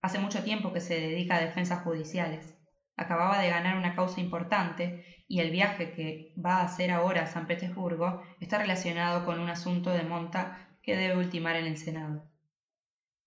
Hace 0.01 0.17
mucho 0.17 0.43
tiempo 0.43 0.71
que 0.71 0.79
se 0.79 0.97
dedica 0.97 1.35
a 1.35 1.41
defensas 1.41 1.83
judiciales. 1.83 2.55
Acababa 2.95 3.39
de 3.39 3.49
ganar 3.49 3.75
una 3.75 3.95
causa 3.95 4.21
importante 4.21 5.03
y 5.27 5.41
el 5.41 5.51
viaje 5.51 5.91
que 5.91 6.33
va 6.41 6.59
a 6.59 6.63
hacer 6.63 6.89
ahora 6.89 7.23
a 7.23 7.27
San 7.27 7.47
Petersburgo 7.47 8.21
está 8.39 8.59
relacionado 8.59 9.25
con 9.25 9.41
un 9.41 9.49
asunto 9.49 9.89
de 9.89 10.03
monta 10.03 10.69
que 10.81 10.95
debe 10.95 11.17
ultimar 11.17 11.57
en 11.57 11.65
el 11.65 11.75
Senado. 11.75 12.31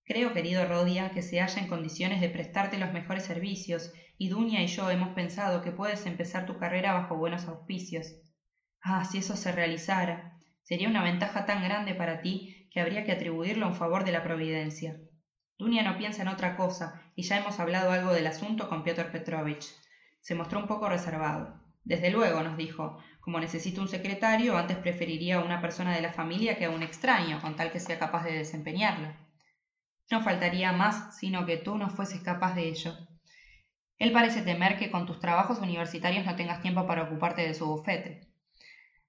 Creo, 0.07 0.33
querido 0.33 0.65
Rodia, 0.65 1.11
que 1.11 1.21
se 1.21 1.41
halla 1.41 1.61
en 1.61 1.69
condiciones 1.69 2.23
de 2.23 2.31
prestarte 2.31 2.79
los 2.79 2.91
mejores 2.91 3.25
servicios, 3.25 3.93
y 4.17 4.31
Dunia 4.31 4.63
y 4.63 4.69
yo 4.69 4.89
hemos 4.89 5.11
pensado 5.11 5.61
que 5.61 5.73
puedes 5.73 6.07
empezar 6.07 6.47
tu 6.47 6.57
carrera 6.57 6.95
bajo 6.95 7.19
buenos 7.19 7.47
auspicios. 7.49 8.15
Ah, 8.81 9.05
si 9.05 9.19
eso 9.19 9.37
se 9.37 9.53
realizara. 9.53 10.34
Sería 10.65 10.89
una 10.89 11.03
ventaja 11.03 11.45
tan 11.45 11.63
grande 11.63 11.95
para 11.95 12.21
ti 12.23 12.69
que 12.73 12.81
habría 12.81 13.05
que 13.05 13.13
atribuirlo 13.13 13.67
a 13.67 13.69
un 13.69 13.77
favor 13.77 14.05
de 14.05 14.13
la 14.13 14.23
providencia. 14.23 14.97
Dunia 15.59 15.83
no 15.83 15.99
piensa 15.99 16.23
en 16.23 16.29
otra 16.29 16.57
cosa, 16.57 17.03
y 17.15 17.23
ya 17.23 17.39
hemos 17.39 17.61
hablado 17.61 17.93
algo 17.93 18.13
del 18.13 18.27
asunto 18.27 18.69
con 18.69 18.83
Piotr 18.83 19.13
Petrovich. 19.13 19.67
Se 20.21 20.35
mostró 20.35 20.59
un 20.59 20.67
poco 20.67 20.89
reservado. 20.89 21.61
Desde 21.85 22.11
luego, 22.11 22.43
nos 22.43 22.57
dijo, 22.57 22.99
como 23.21 23.41
necesito 23.41 23.83
un 23.83 23.89
secretario, 23.89 24.57
antes 24.57 24.79
preferiría 24.79 25.37
a 25.37 25.45
una 25.45 25.61
persona 25.61 25.95
de 25.95 26.01
la 26.01 26.15
familia 26.15 26.57
que 26.57 26.65
a 26.65 26.71
un 26.71 26.83
extraño, 26.83 27.41
con 27.43 27.57
tal 27.57 27.71
que 27.71 27.79
sea 27.79 27.99
capaz 27.99 28.25
de 28.25 28.33
desempeñarlo. 28.33 29.15
No 30.11 30.23
faltaría 30.23 30.73
más 30.73 31.19
sino 31.19 31.45
que 31.45 31.59
tú 31.59 31.77
no 31.77 31.91
fueses 31.91 32.23
capaz 32.23 32.55
de 32.55 32.69
ello. 32.69 32.97
Él 33.99 34.13
parece 34.13 34.41
temer 34.41 34.79
que 34.79 34.91
con 34.91 35.07
tus 35.07 35.21
trabajos 35.21 35.59
universitarios 35.59 36.25
no 36.25 36.37
tengas 36.37 36.63
tiempo 36.63 36.87
para 36.87 37.05
ocuparte 37.05 37.43
de 37.43 37.55
su 37.55 37.67
bufete. 37.67 38.34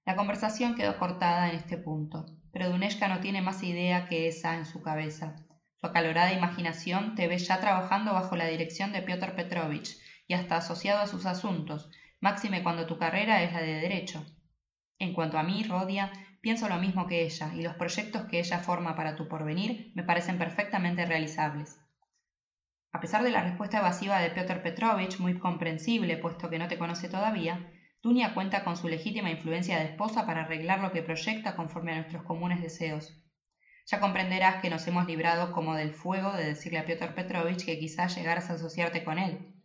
La 0.06 0.14
conversación 0.14 0.76
quedó 0.76 0.98
cortada 0.98 1.48
en 1.50 1.56
este 1.56 1.76
punto, 1.78 2.26
pero 2.52 2.70
Duneshka 2.70 3.08
no 3.08 3.18
tiene 3.18 3.42
más 3.42 3.64
idea 3.64 4.06
que 4.06 4.28
esa 4.28 4.54
en 4.54 4.64
su 4.64 4.80
cabeza. 4.80 5.34
Su 5.80 5.88
acalorada 5.88 6.32
imaginación 6.32 7.16
te 7.16 7.26
ve 7.26 7.38
ya 7.38 7.58
trabajando 7.58 8.12
bajo 8.12 8.36
la 8.36 8.46
dirección 8.46 8.92
de 8.92 9.02
Piotr 9.02 9.34
Petrovich 9.34 9.98
y 10.28 10.34
hasta 10.34 10.58
asociado 10.58 11.00
a 11.00 11.08
sus 11.08 11.26
asuntos, 11.26 11.90
máxime 12.20 12.62
cuando 12.62 12.86
tu 12.86 12.98
carrera 12.98 13.42
es 13.42 13.52
la 13.52 13.60
de 13.60 13.80
derecho. 13.80 14.24
En 15.00 15.12
cuanto 15.12 15.38
a 15.38 15.42
mí, 15.42 15.64
Rodia, 15.64 16.12
pienso 16.40 16.68
lo 16.68 16.76
mismo 16.76 17.08
que 17.08 17.24
ella, 17.24 17.52
y 17.52 17.62
los 17.62 17.74
proyectos 17.74 18.26
que 18.26 18.38
ella 18.38 18.60
forma 18.60 18.94
para 18.94 19.16
tu 19.16 19.26
porvenir 19.26 19.90
me 19.96 20.04
parecen 20.04 20.38
perfectamente 20.38 21.04
realizables. 21.04 21.80
A 22.92 23.00
pesar 23.00 23.24
de 23.24 23.30
la 23.30 23.42
respuesta 23.42 23.78
evasiva 23.78 24.20
de 24.20 24.30
Piotr 24.30 24.62
Petrovich, 24.62 25.18
muy 25.18 25.36
comprensible, 25.36 26.16
puesto 26.16 26.48
que 26.48 26.60
no 26.60 26.68
te 26.68 26.78
conoce 26.78 27.08
todavía, 27.08 27.72
Dunia 28.06 28.34
cuenta 28.34 28.62
con 28.62 28.76
su 28.76 28.86
legítima 28.86 29.32
influencia 29.32 29.80
de 29.80 29.86
esposa 29.86 30.26
para 30.26 30.42
arreglar 30.42 30.78
lo 30.78 30.92
que 30.92 31.02
proyecta 31.02 31.56
conforme 31.56 31.90
a 31.90 31.96
nuestros 31.96 32.22
comunes 32.22 32.62
deseos. 32.62 33.12
Ya 33.90 33.98
comprenderás 33.98 34.62
que 34.62 34.70
nos 34.70 34.86
hemos 34.86 35.08
librado 35.08 35.50
como 35.50 35.74
del 35.74 35.92
fuego 35.92 36.32
de 36.32 36.44
decirle 36.44 36.78
a 36.78 36.84
Piotr 36.84 37.14
Petrovich 37.14 37.64
que 37.64 37.80
quizás 37.80 38.14
llegaras 38.14 38.48
a 38.48 38.52
asociarte 38.52 39.02
con 39.02 39.18
él. 39.18 39.56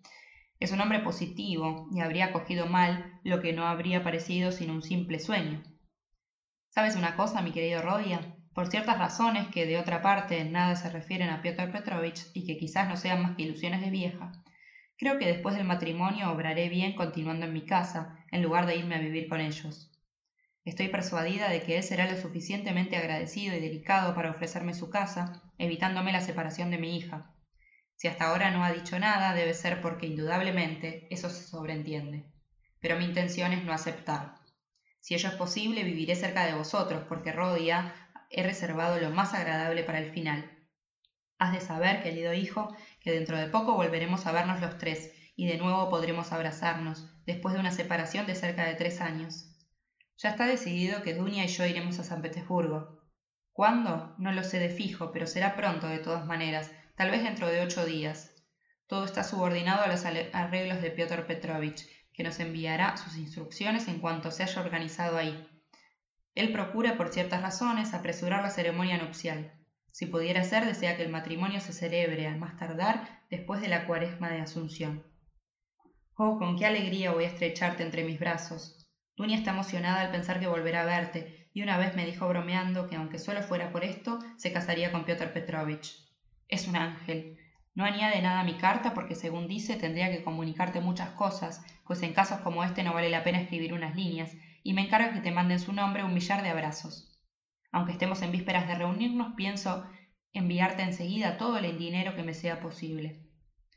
Es 0.60 0.72
un 0.72 0.82
hombre 0.82 1.02
positivo 1.02 1.88
y 1.92 2.00
habría 2.00 2.34
cogido 2.34 2.66
mal 2.66 3.20
lo 3.24 3.40
que 3.40 3.54
no 3.54 3.68
habría 3.68 4.04
parecido 4.04 4.52
sino 4.52 4.74
un 4.74 4.82
simple 4.82 5.20
sueño. 5.20 5.62
¿Sabes 6.70 6.96
una 6.96 7.16
cosa, 7.16 7.44
mi 7.44 7.52
querido 7.52 7.84
Rodia? 7.84 8.22
Por 8.56 8.72
ciertas 8.72 8.98
razones 8.98 9.50
que 9.50 9.68
de 9.68 9.78
otra 9.78 10.02
parte 10.02 10.44
nada 10.46 10.76
se 10.76 10.90
refieren 10.90 11.30
a 11.30 11.44
Piotr 11.44 11.72
Petrovich 11.72 12.26
y 12.34 12.48
que 12.48 12.58
quizás 12.58 12.90
no 12.90 12.98
sean 12.98 13.22
más 13.22 13.36
que 13.36 13.44
ilusiones 13.44 13.82
de 13.82 13.92
vieja, 13.92 14.32
creo 15.02 15.18
que 15.18 15.26
después 15.26 15.56
del 15.56 15.66
matrimonio 15.66 16.32
obraré 16.32 16.70
bien 16.70 16.96
continuando 16.96 17.46
en 17.46 17.54
mi 17.54 17.66
casa, 17.66 18.24
en 18.32 18.42
lugar 18.42 18.68
de 18.68 18.78
irme 18.78 18.96
a 18.96 19.00
vivir 19.00 19.28
con 19.28 19.42
ellos. 19.42 19.92
Estoy 20.64 20.88
persuadida 20.88 21.50
de 21.50 21.64
que 21.64 21.76
él 21.76 21.84
será 21.84 22.10
lo 22.10 22.16
suficientemente 22.16 22.96
agradecido 22.96 23.58
y 23.58 23.60
delicado 23.60 24.16
para 24.16 24.32
ofrecerme 24.32 24.74
su 24.74 24.90
casa, 24.90 25.42
evitándome 25.58 26.14
la 26.14 26.22
separación 26.22 26.72
de 26.72 26.78
mi 26.78 26.96
hija, 26.96 27.36
si 28.02 28.08
hasta 28.08 28.26
ahora 28.26 28.50
no 28.50 28.64
ha 28.64 28.72
dicho 28.72 28.98
nada, 28.98 29.36
debe 29.36 29.54
ser 29.54 29.80
porque 29.80 30.08
indudablemente 30.08 31.08
eso 31.12 31.30
se 31.30 31.48
sobreentiende. 31.48 32.26
Pero 32.80 32.98
mi 32.98 33.06
intención 33.06 33.54
es 33.54 33.64
no 33.64 33.74
aceptar. 33.74 34.38
Si 35.02 35.14
ello 35.14 35.30
es 35.30 35.36
posible, 35.36 35.84
viviré 35.84 36.16
cerca 36.16 36.48
de 36.48 36.56
vosotros, 36.56 37.04
porque 37.08 37.32
Rodia 37.32 37.94
he 38.32 38.42
reservado 38.42 39.00
lo 39.00 39.12
más 39.12 39.36
agradable 39.36 39.84
para 39.84 40.00
el 40.00 40.12
final. 40.12 40.61
Has 41.42 41.54
de 41.54 41.60
saber, 41.60 42.04
querido 42.04 42.36
hijo, 42.36 42.72
que 43.00 43.12
dentro 43.12 43.36
de 43.36 43.48
poco 43.48 43.74
volveremos 43.74 44.28
a 44.28 44.32
vernos 44.32 44.62
los 44.62 44.78
tres, 44.78 45.12
y 45.36 45.48
de 45.48 45.58
nuevo 45.58 45.90
podremos 45.90 46.32
abrazarnos, 46.32 47.10
después 47.26 47.56
de 47.56 47.60
una 47.60 47.72
separación 47.72 48.28
de 48.28 48.36
cerca 48.36 48.64
de 48.64 48.76
tres 48.76 49.02
años. 49.02 49.48
Ya 50.20 50.30
está 50.30 50.46
decidido 50.46 51.02
que 51.02 51.16
Dunia 51.16 51.44
y 51.44 51.48
yo 51.48 51.66
iremos 51.66 51.98
a 51.98 52.04
San 52.04 52.22
Petersburgo. 52.22 53.02
¿Cuándo? 53.54 54.14
No 54.20 54.32
lo 54.34 54.44
sé 54.44 54.60
de 54.60 54.70
fijo, 54.70 55.12
pero 55.12 55.26
será 55.26 55.56
pronto 55.56 55.88
de 55.88 55.98
todas 55.98 56.28
maneras, 56.28 56.70
tal 56.96 57.10
vez 57.10 57.24
dentro 57.24 57.48
de 57.48 57.62
ocho 57.62 57.88
días. 57.88 58.36
Todo 58.86 59.04
está 59.04 59.24
subordinado 59.24 59.82
a 59.82 59.88
los 59.88 60.06
arreglos 60.06 60.80
de 60.80 60.92
Piotr 60.92 61.26
Petrovich, 61.26 61.88
que 62.14 62.22
nos 62.22 62.40
enviará 62.40 62.98
sus 62.98 63.18
instrucciones 63.18 63.88
en 63.88 63.98
cuanto 64.00 64.30
se 64.30 64.44
haya 64.44 64.62
organizado 64.62 65.18
ahí. 65.18 65.44
Él 66.36 66.52
procura, 66.52 66.98
por 66.98 67.10
ciertas 67.12 67.42
razones, 67.42 67.96
apresurar 67.96 68.44
la 68.44 68.52
ceremonia 68.52 69.00
nupcial. 69.00 69.58
Si 69.92 70.06
pudiera 70.06 70.44
ser, 70.44 70.66
desea 70.66 70.96
que 70.96 71.04
el 71.04 71.12
matrimonio 71.12 71.60
se 71.60 71.74
celebre 71.74 72.28
al 72.28 72.40
más 72.40 72.56
tardar 72.58 73.22
después 73.30 73.62
de 73.62 73.68
la 73.68 73.86
cuaresma 73.86 74.30
de 74.30 74.40
Asunción. 74.40 75.04
Oh, 76.16 76.38
con 76.38 76.58
qué 76.58 76.66
alegría 76.66 77.12
voy 77.12 77.26
a 77.26 77.28
estrecharte 77.28 77.84
entre 77.84 78.04
mis 78.04 78.20
brazos. 78.20 78.78
Dunia 79.18 79.38
está 79.38 79.52
emocionada 79.52 80.02
al 80.02 80.12
pensar 80.12 80.40
que 80.40 80.48
volverá 80.48 80.84
a 80.84 80.86
verte, 80.86 81.50
y 81.54 81.62
una 81.62 81.78
vez 81.78 81.96
me 81.96 82.06
dijo 82.06 82.28
bromeando 82.28 82.88
que 82.88 82.96
aunque 82.96 83.20
solo 83.20 83.44
fuera 83.44 83.72
por 83.72 83.84
esto, 83.84 84.20
se 84.38 84.54
casaría 84.54 84.92
con 84.92 85.04
Piotr 85.04 85.34
Petrovich. 85.34 85.96
Es 86.48 86.68
un 86.68 86.78
ángel. 86.78 87.38
No 87.76 87.84
añade 87.84 88.22
nada 88.22 88.40
a 88.40 88.46
mi 88.46 88.56
carta 88.56 88.94
porque, 88.94 89.16
según 89.16 89.48
dice, 89.48 89.76
tendría 89.76 90.10
que 90.10 90.24
comunicarte 90.24 90.80
muchas 90.80 91.10
cosas, 91.10 91.66
pues 91.86 92.02
en 92.04 92.14
casos 92.14 92.40
como 92.40 92.64
este 92.64 92.84
no 92.84 92.94
vale 92.94 93.10
la 93.10 93.24
pena 93.24 93.42
escribir 93.42 93.74
unas 93.74 93.96
líneas, 93.96 94.36
y 94.64 94.74
me 94.74 94.86
encarga 94.86 95.14
que 95.14 95.22
te 95.22 95.32
mande 95.32 95.56
en 95.56 95.60
su 95.60 95.74
nombre 95.74 96.04
un 96.04 96.14
millar 96.14 96.42
de 96.42 96.50
abrazos. 96.50 97.11
Aunque 97.72 97.94
estemos 97.94 98.22
en 98.22 98.32
vísperas 98.32 98.68
de 98.68 98.76
reunirnos, 98.76 99.34
pienso 99.36 99.86
enviarte 100.34 100.82
enseguida 100.84 101.38
todo 101.38 101.58
el 101.58 101.78
dinero 101.78 102.16
que 102.16 102.24
me 102.24 102.34
sea 102.34 102.60
posible. 102.60 103.28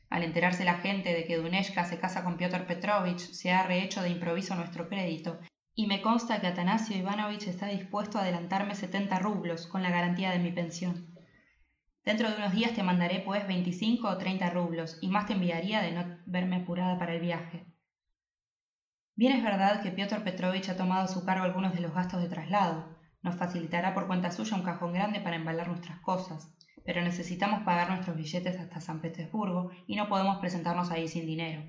Al 0.09 0.23
enterarse 0.23 0.63
la 0.63 0.75
gente 0.75 1.13
de 1.13 1.25
que 1.25 1.37
Duneshka 1.37 1.85
se 1.85 1.99
casa 1.99 2.23
con 2.23 2.37
Piotr 2.37 2.65
Petrovich, 2.65 3.19
se 3.19 3.51
ha 3.51 3.63
rehecho 3.63 4.01
de 4.01 4.09
improviso 4.09 4.55
nuestro 4.55 4.87
crédito, 4.87 5.39
y 5.73 5.87
me 5.87 6.01
consta 6.01 6.39
que 6.39 6.47
Atanasio 6.47 6.95
Ivanovich 6.95 7.47
está 7.47 7.67
dispuesto 7.67 8.17
a 8.17 8.21
adelantarme 8.21 8.75
setenta 8.75 9.19
rublos 9.19 9.67
con 9.67 9.83
la 9.83 9.89
garantía 9.89 10.31
de 10.31 10.39
mi 10.39 10.51
pensión. 10.51 11.13
Dentro 12.05 12.29
de 12.29 12.37
unos 12.37 12.53
días 12.53 12.73
te 12.73 12.83
mandaré, 12.83 13.19
pues, 13.19 13.47
veinticinco 13.47 14.07
o 14.07 14.17
treinta 14.17 14.49
rublos, 14.51 14.97
y 15.01 15.09
más 15.09 15.25
te 15.25 15.33
enviaría 15.33 15.81
de 15.81 15.91
no 15.91 16.17
verme 16.25 16.57
apurada 16.57 16.97
para 16.99 17.13
el 17.13 17.19
viaje. 17.19 17.65
Bien 19.15 19.33
es 19.33 19.43
verdad 19.43 19.81
que 19.81 19.91
Piotr 19.91 20.23
Petrovich 20.23 20.69
ha 20.69 20.77
tomado 20.77 21.05
a 21.05 21.07
su 21.07 21.25
cargo 21.25 21.43
algunos 21.43 21.73
de 21.73 21.81
los 21.81 21.93
gastos 21.93 22.21
de 22.21 22.29
traslado. 22.29 22.94
Nos 23.25 23.35
facilitará 23.35 23.93
por 23.93 24.07
cuenta 24.07 24.31
suya 24.31 24.55
un 24.55 24.63
cajón 24.63 24.93
grande 24.93 25.19
para 25.19 25.35
embalar 25.35 25.67
nuestras 25.67 25.99
cosas 25.99 26.55
pero 26.85 27.01
necesitamos 27.01 27.63
pagar 27.63 27.89
nuestros 27.89 28.15
billetes 28.15 28.59
hasta 28.59 28.79
San 28.79 29.01
Petersburgo 29.01 29.71
y 29.87 29.95
no 29.95 30.07
podemos 30.07 30.37
presentarnos 30.37 30.91
ahí 30.91 31.07
sin 31.07 31.25
dinero. 31.25 31.63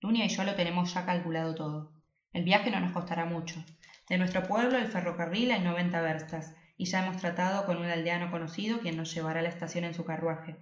Dunia 0.00 0.24
y 0.24 0.28
yo 0.28 0.42
lo 0.44 0.56
tenemos 0.56 0.92
ya 0.92 1.06
calculado 1.06 1.54
todo. 1.54 1.92
El 2.32 2.42
viaje 2.42 2.70
no 2.70 2.80
nos 2.80 2.92
costará 2.92 3.24
mucho. 3.24 3.64
De 4.08 4.18
nuestro 4.18 4.42
pueblo 4.42 4.76
el 4.76 4.88
ferrocarril 4.88 5.52
en 5.52 5.64
90 5.64 6.00
verstas, 6.00 6.54
y 6.76 6.86
ya 6.86 7.04
hemos 7.04 7.18
tratado 7.18 7.66
con 7.66 7.76
un 7.76 7.84
aldeano 7.84 8.30
conocido 8.30 8.80
quien 8.80 8.96
nos 8.96 9.14
llevará 9.14 9.40
a 9.40 9.42
la 9.42 9.50
estación 9.50 9.84
en 9.84 9.94
su 9.94 10.04
carruaje. 10.04 10.56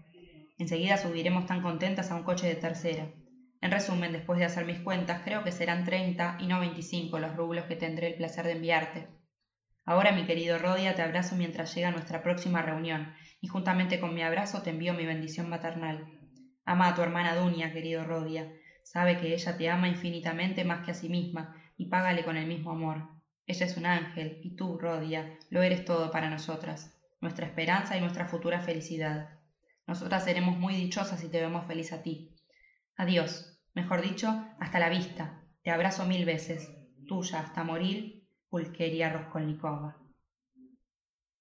Enseguida 0.59 0.99
subiremos 0.99 1.47
tan 1.47 1.63
contentas 1.63 2.11
a 2.11 2.17
un 2.17 2.25
coche 2.25 2.49
de 2.49 2.57
tercera. 2.57 3.09
En 3.61 3.71
resumen, 3.71 4.13
después 4.13 4.39
de 4.39 4.45
hacer 4.45 4.67
mis 4.67 4.81
cuentas, 4.81 5.23
creo 5.25 5.45
que 5.45 5.53
serán 5.53 5.85
30 5.85 6.39
y 6.41 6.47
no 6.47 6.61
25 6.61 7.19
los 7.21 7.37
rublos 7.37 7.67
que 7.67 7.77
tendré 7.77 8.09
el 8.09 8.15
placer 8.17 8.45
de 8.45 8.53
enviarte. 8.53 9.18
Ahora, 9.89 10.13
mi 10.13 10.27
querido 10.27 10.59
Rodia, 10.59 10.95
te 10.95 11.01
abrazo 11.01 11.35
mientras 11.35 11.75
llega 11.75 11.91
nuestra 11.91 12.23
próxima 12.23 12.61
reunión, 12.61 13.15
y 13.41 13.49
juntamente 13.49 13.99
con 13.99 14.13
mi 14.13 14.23
abrazo 14.23 14.61
te 14.61 14.69
envío 14.69 14.93
mi 14.93 15.07
bendición 15.07 15.49
maternal. 15.49 16.05
Ama 16.67 16.89
a 16.89 16.95
tu 16.95 17.01
hermana 17.01 17.35
Dunia, 17.35 17.73
querido 17.73 18.05
Rodia. 18.05 18.53
Sabe 18.85 19.17
que 19.17 19.33
ella 19.33 19.57
te 19.57 19.67
ama 19.71 19.89
infinitamente 19.89 20.63
más 20.63 20.85
que 20.85 20.91
a 20.91 20.95
sí 20.95 21.09
misma, 21.09 21.57
y 21.79 21.87
págale 21.87 22.23
con 22.23 22.37
el 22.37 22.47
mismo 22.47 22.71
amor. 22.71 23.03
Ella 23.47 23.65
es 23.65 23.79
un 23.79 23.87
ángel, 23.87 24.41
y 24.43 24.57
tú, 24.57 24.77
Rodia, 24.77 25.39
lo 25.49 25.63
eres 25.63 25.87
todo 25.87 26.11
para 26.11 26.29
nosotras, 26.29 26.95
nuestra 27.23 27.47
esperanza 27.47 27.97
y 27.97 28.01
nuestra 28.01 28.27
futura 28.27 28.61
felicidad. 28.61 29.39
Nosotras 29.87 30.23
seremos 30.23 30.59
muy 30.59 30.75
dichosas 30.75 31.19
si 31.19 31.31
te 31.31 31.41
vemos 31.41 31.67
feliz 31.67 31.95
a 31.95 32.03
ti. 32.03 32.35
Adiós, 32.95 33.59
mejor 33.73 34.03
dicho, 34.03 34.39
hasta 34.61 34.81
la 34.81 34.91
vista. 34.91 35.41
Te 35.63 35.71
abrazo 35.71 36.05
mil 36.05 36.27
veces. 36.27 36.71
Tuya 37.07 37.41
hasta 37.41 37.65
morir, 37.65 38.18
Pulqueria 38.51 39.11
Raskolnikova. 39.11 39.99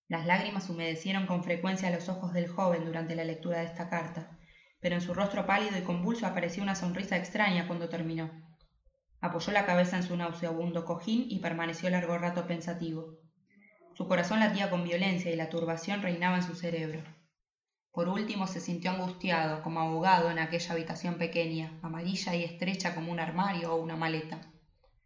Las 0.09 0.25
lágrimas 0.25 0.69
humedecieron 0.69 1.25
con 1.25 1.41
frecuencia 1.41 1.89
los 1.89 2.09
ojos 2.09 2.33
del 2.33 2.49
joven 2.49 2.83
durante 2.83 3.15
la 3.15 3.23
lectura 3.23 3.59
de 3.59 3.65
esta 3.65 3.89
carta, 3.89 4.37
pero 4.81 4.95
en 4.95 5.01
su 5.01 5.13
rostro 5.13 5.45
pálido 5.45 5.77
y 5.77 5.83
convulso 5.83 6.27
apareció 6.27 6.63
una 6.63 6.75
sonrisa 6.75 7.15
extraña 7.15 7.65
cuando 7.65 7.87
terminó. 7.87 8.29
Apoyó 9.21 9.53
la 9.53 9.65
cabeza 9.65 9.95
en 9.95 10.03
su 10.03 10.17
nauseabundo 10.17 10.83
cojín 10.83 11.27
y 11.29 11.39
permaneció 11.39 11.89
largo 11.89 12.17
rato 12.17 12.45
pensativo. 12.45 13.17
Su 13.95 14.09
corazón 14.09 14.41
latía 14.41 14.69
con 14.69 14.83
violencia 14.83 15.31
y 15.31 15.37
la 15.37 15.47
turbación 15.47 16.01
reinaba 16.01 16.35
en 16.35 16.43
su 16.43 16.55
cerebro. 16.55 17.03
Por 17.93 18.09
último 18.09 18.47
se 18.47 18.59
sintió 18.59 18.91
angustiado, 18.91 19.63
como 19.63 19.79
ahogado 19.79 20.29
en 20.29 20.39
aquella 20.39 20.73
habitación 20.73 21.17
pequeña, 21.17 21.79
amarilla 21.81 22.35
y 22.35 22.43
estrecha 22.43 22.93
como 22.93 23.13
un 23.13 23.21
armario 23.21 23.73
o 23.73 23.81
una 23.81 23.95
maleta. 23.95 24.41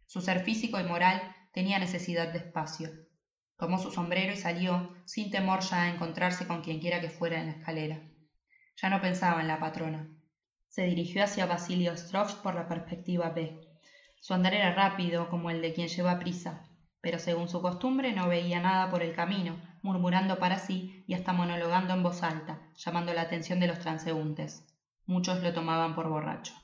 Su 0.06 0.20
ser 0.20 0.40
físico 0.40 0.80
y 0.80 0.84
moral 0.84 1.22
tenía 1.52 1.78
necesidad 1.78 2.32
de 2.32 2.38
espacio. 2.38 2.90
Tomó 3.56 3.78
su 3.78 3.90
sombrero 3.90 4.32
y 4.32 4.36
salió, 4.36 4.94
sin 5.04 5.30
temor 5.30 5.60
ya 5.60 5.82
a 5.82 5.90
encontrarse 5.90 6.46
con 6.46 6.62
quienquiera 6.62 7.00
que 7.00 7.10
fuera 7.10 7.40
en 7.40 7.46
la 7.46 7.52
escalera. 7.52 8.02
Ya 8.76 8.88
no 8.88 9.00
pensaba 9.00 9.40
en 9.40 9.48
la 9.48 9.60
patrona. 9.60 10.08
Se 10.68 10.82
dirigió 10.82 11.22
hacia 11.22 11.46
Vasily 11.46 11.88
Ostrovsk 11.88 12.42
por 12.42 12.54
la 12.54 12.66
perspectiva 12.66 13.30
B. 13.30 13.60
Su 14.20 14.34
andar 14.34 14.54
era 14.54 14.74
rápido, 14.74 15.28
como 15.28 15.50
el 15.50 15.60
de 15.60 15.74
quien 15.74 15.88
lleva 15.88 16.18
prisa, 16.18 16.68
pero 17.00 17.18
según 17.18 17.48
su 17.48 17.60
costumbre 17.60 18.12
no 18.12 18.28
veía 18.28 18.60
nada 18.60 18.88
por 18.90 19.02
el 19.02 19.14
camino, 19.14 19.60
murmurando 19.82 20.38
para 20.38 20.58
sí 20.58 21.04
y 21.06 21.14
hasta 21.14 21.32
monologando 21.32 21.92
en 21.92 22.02
voz 22.02 22.22
alta, 22.22 22.60
llamando 22.76 23.12
la 23.12 23.22
atención 23.22 23.60
de 23.60 23.66
los 23.66 23.80
transeúntes. 23.80 24.66
Muchos 25.04 25.42
lo 25.42 25.52
tomaban 25.52 25.94
por 25.94 26.08
borracho. 26.08 26.54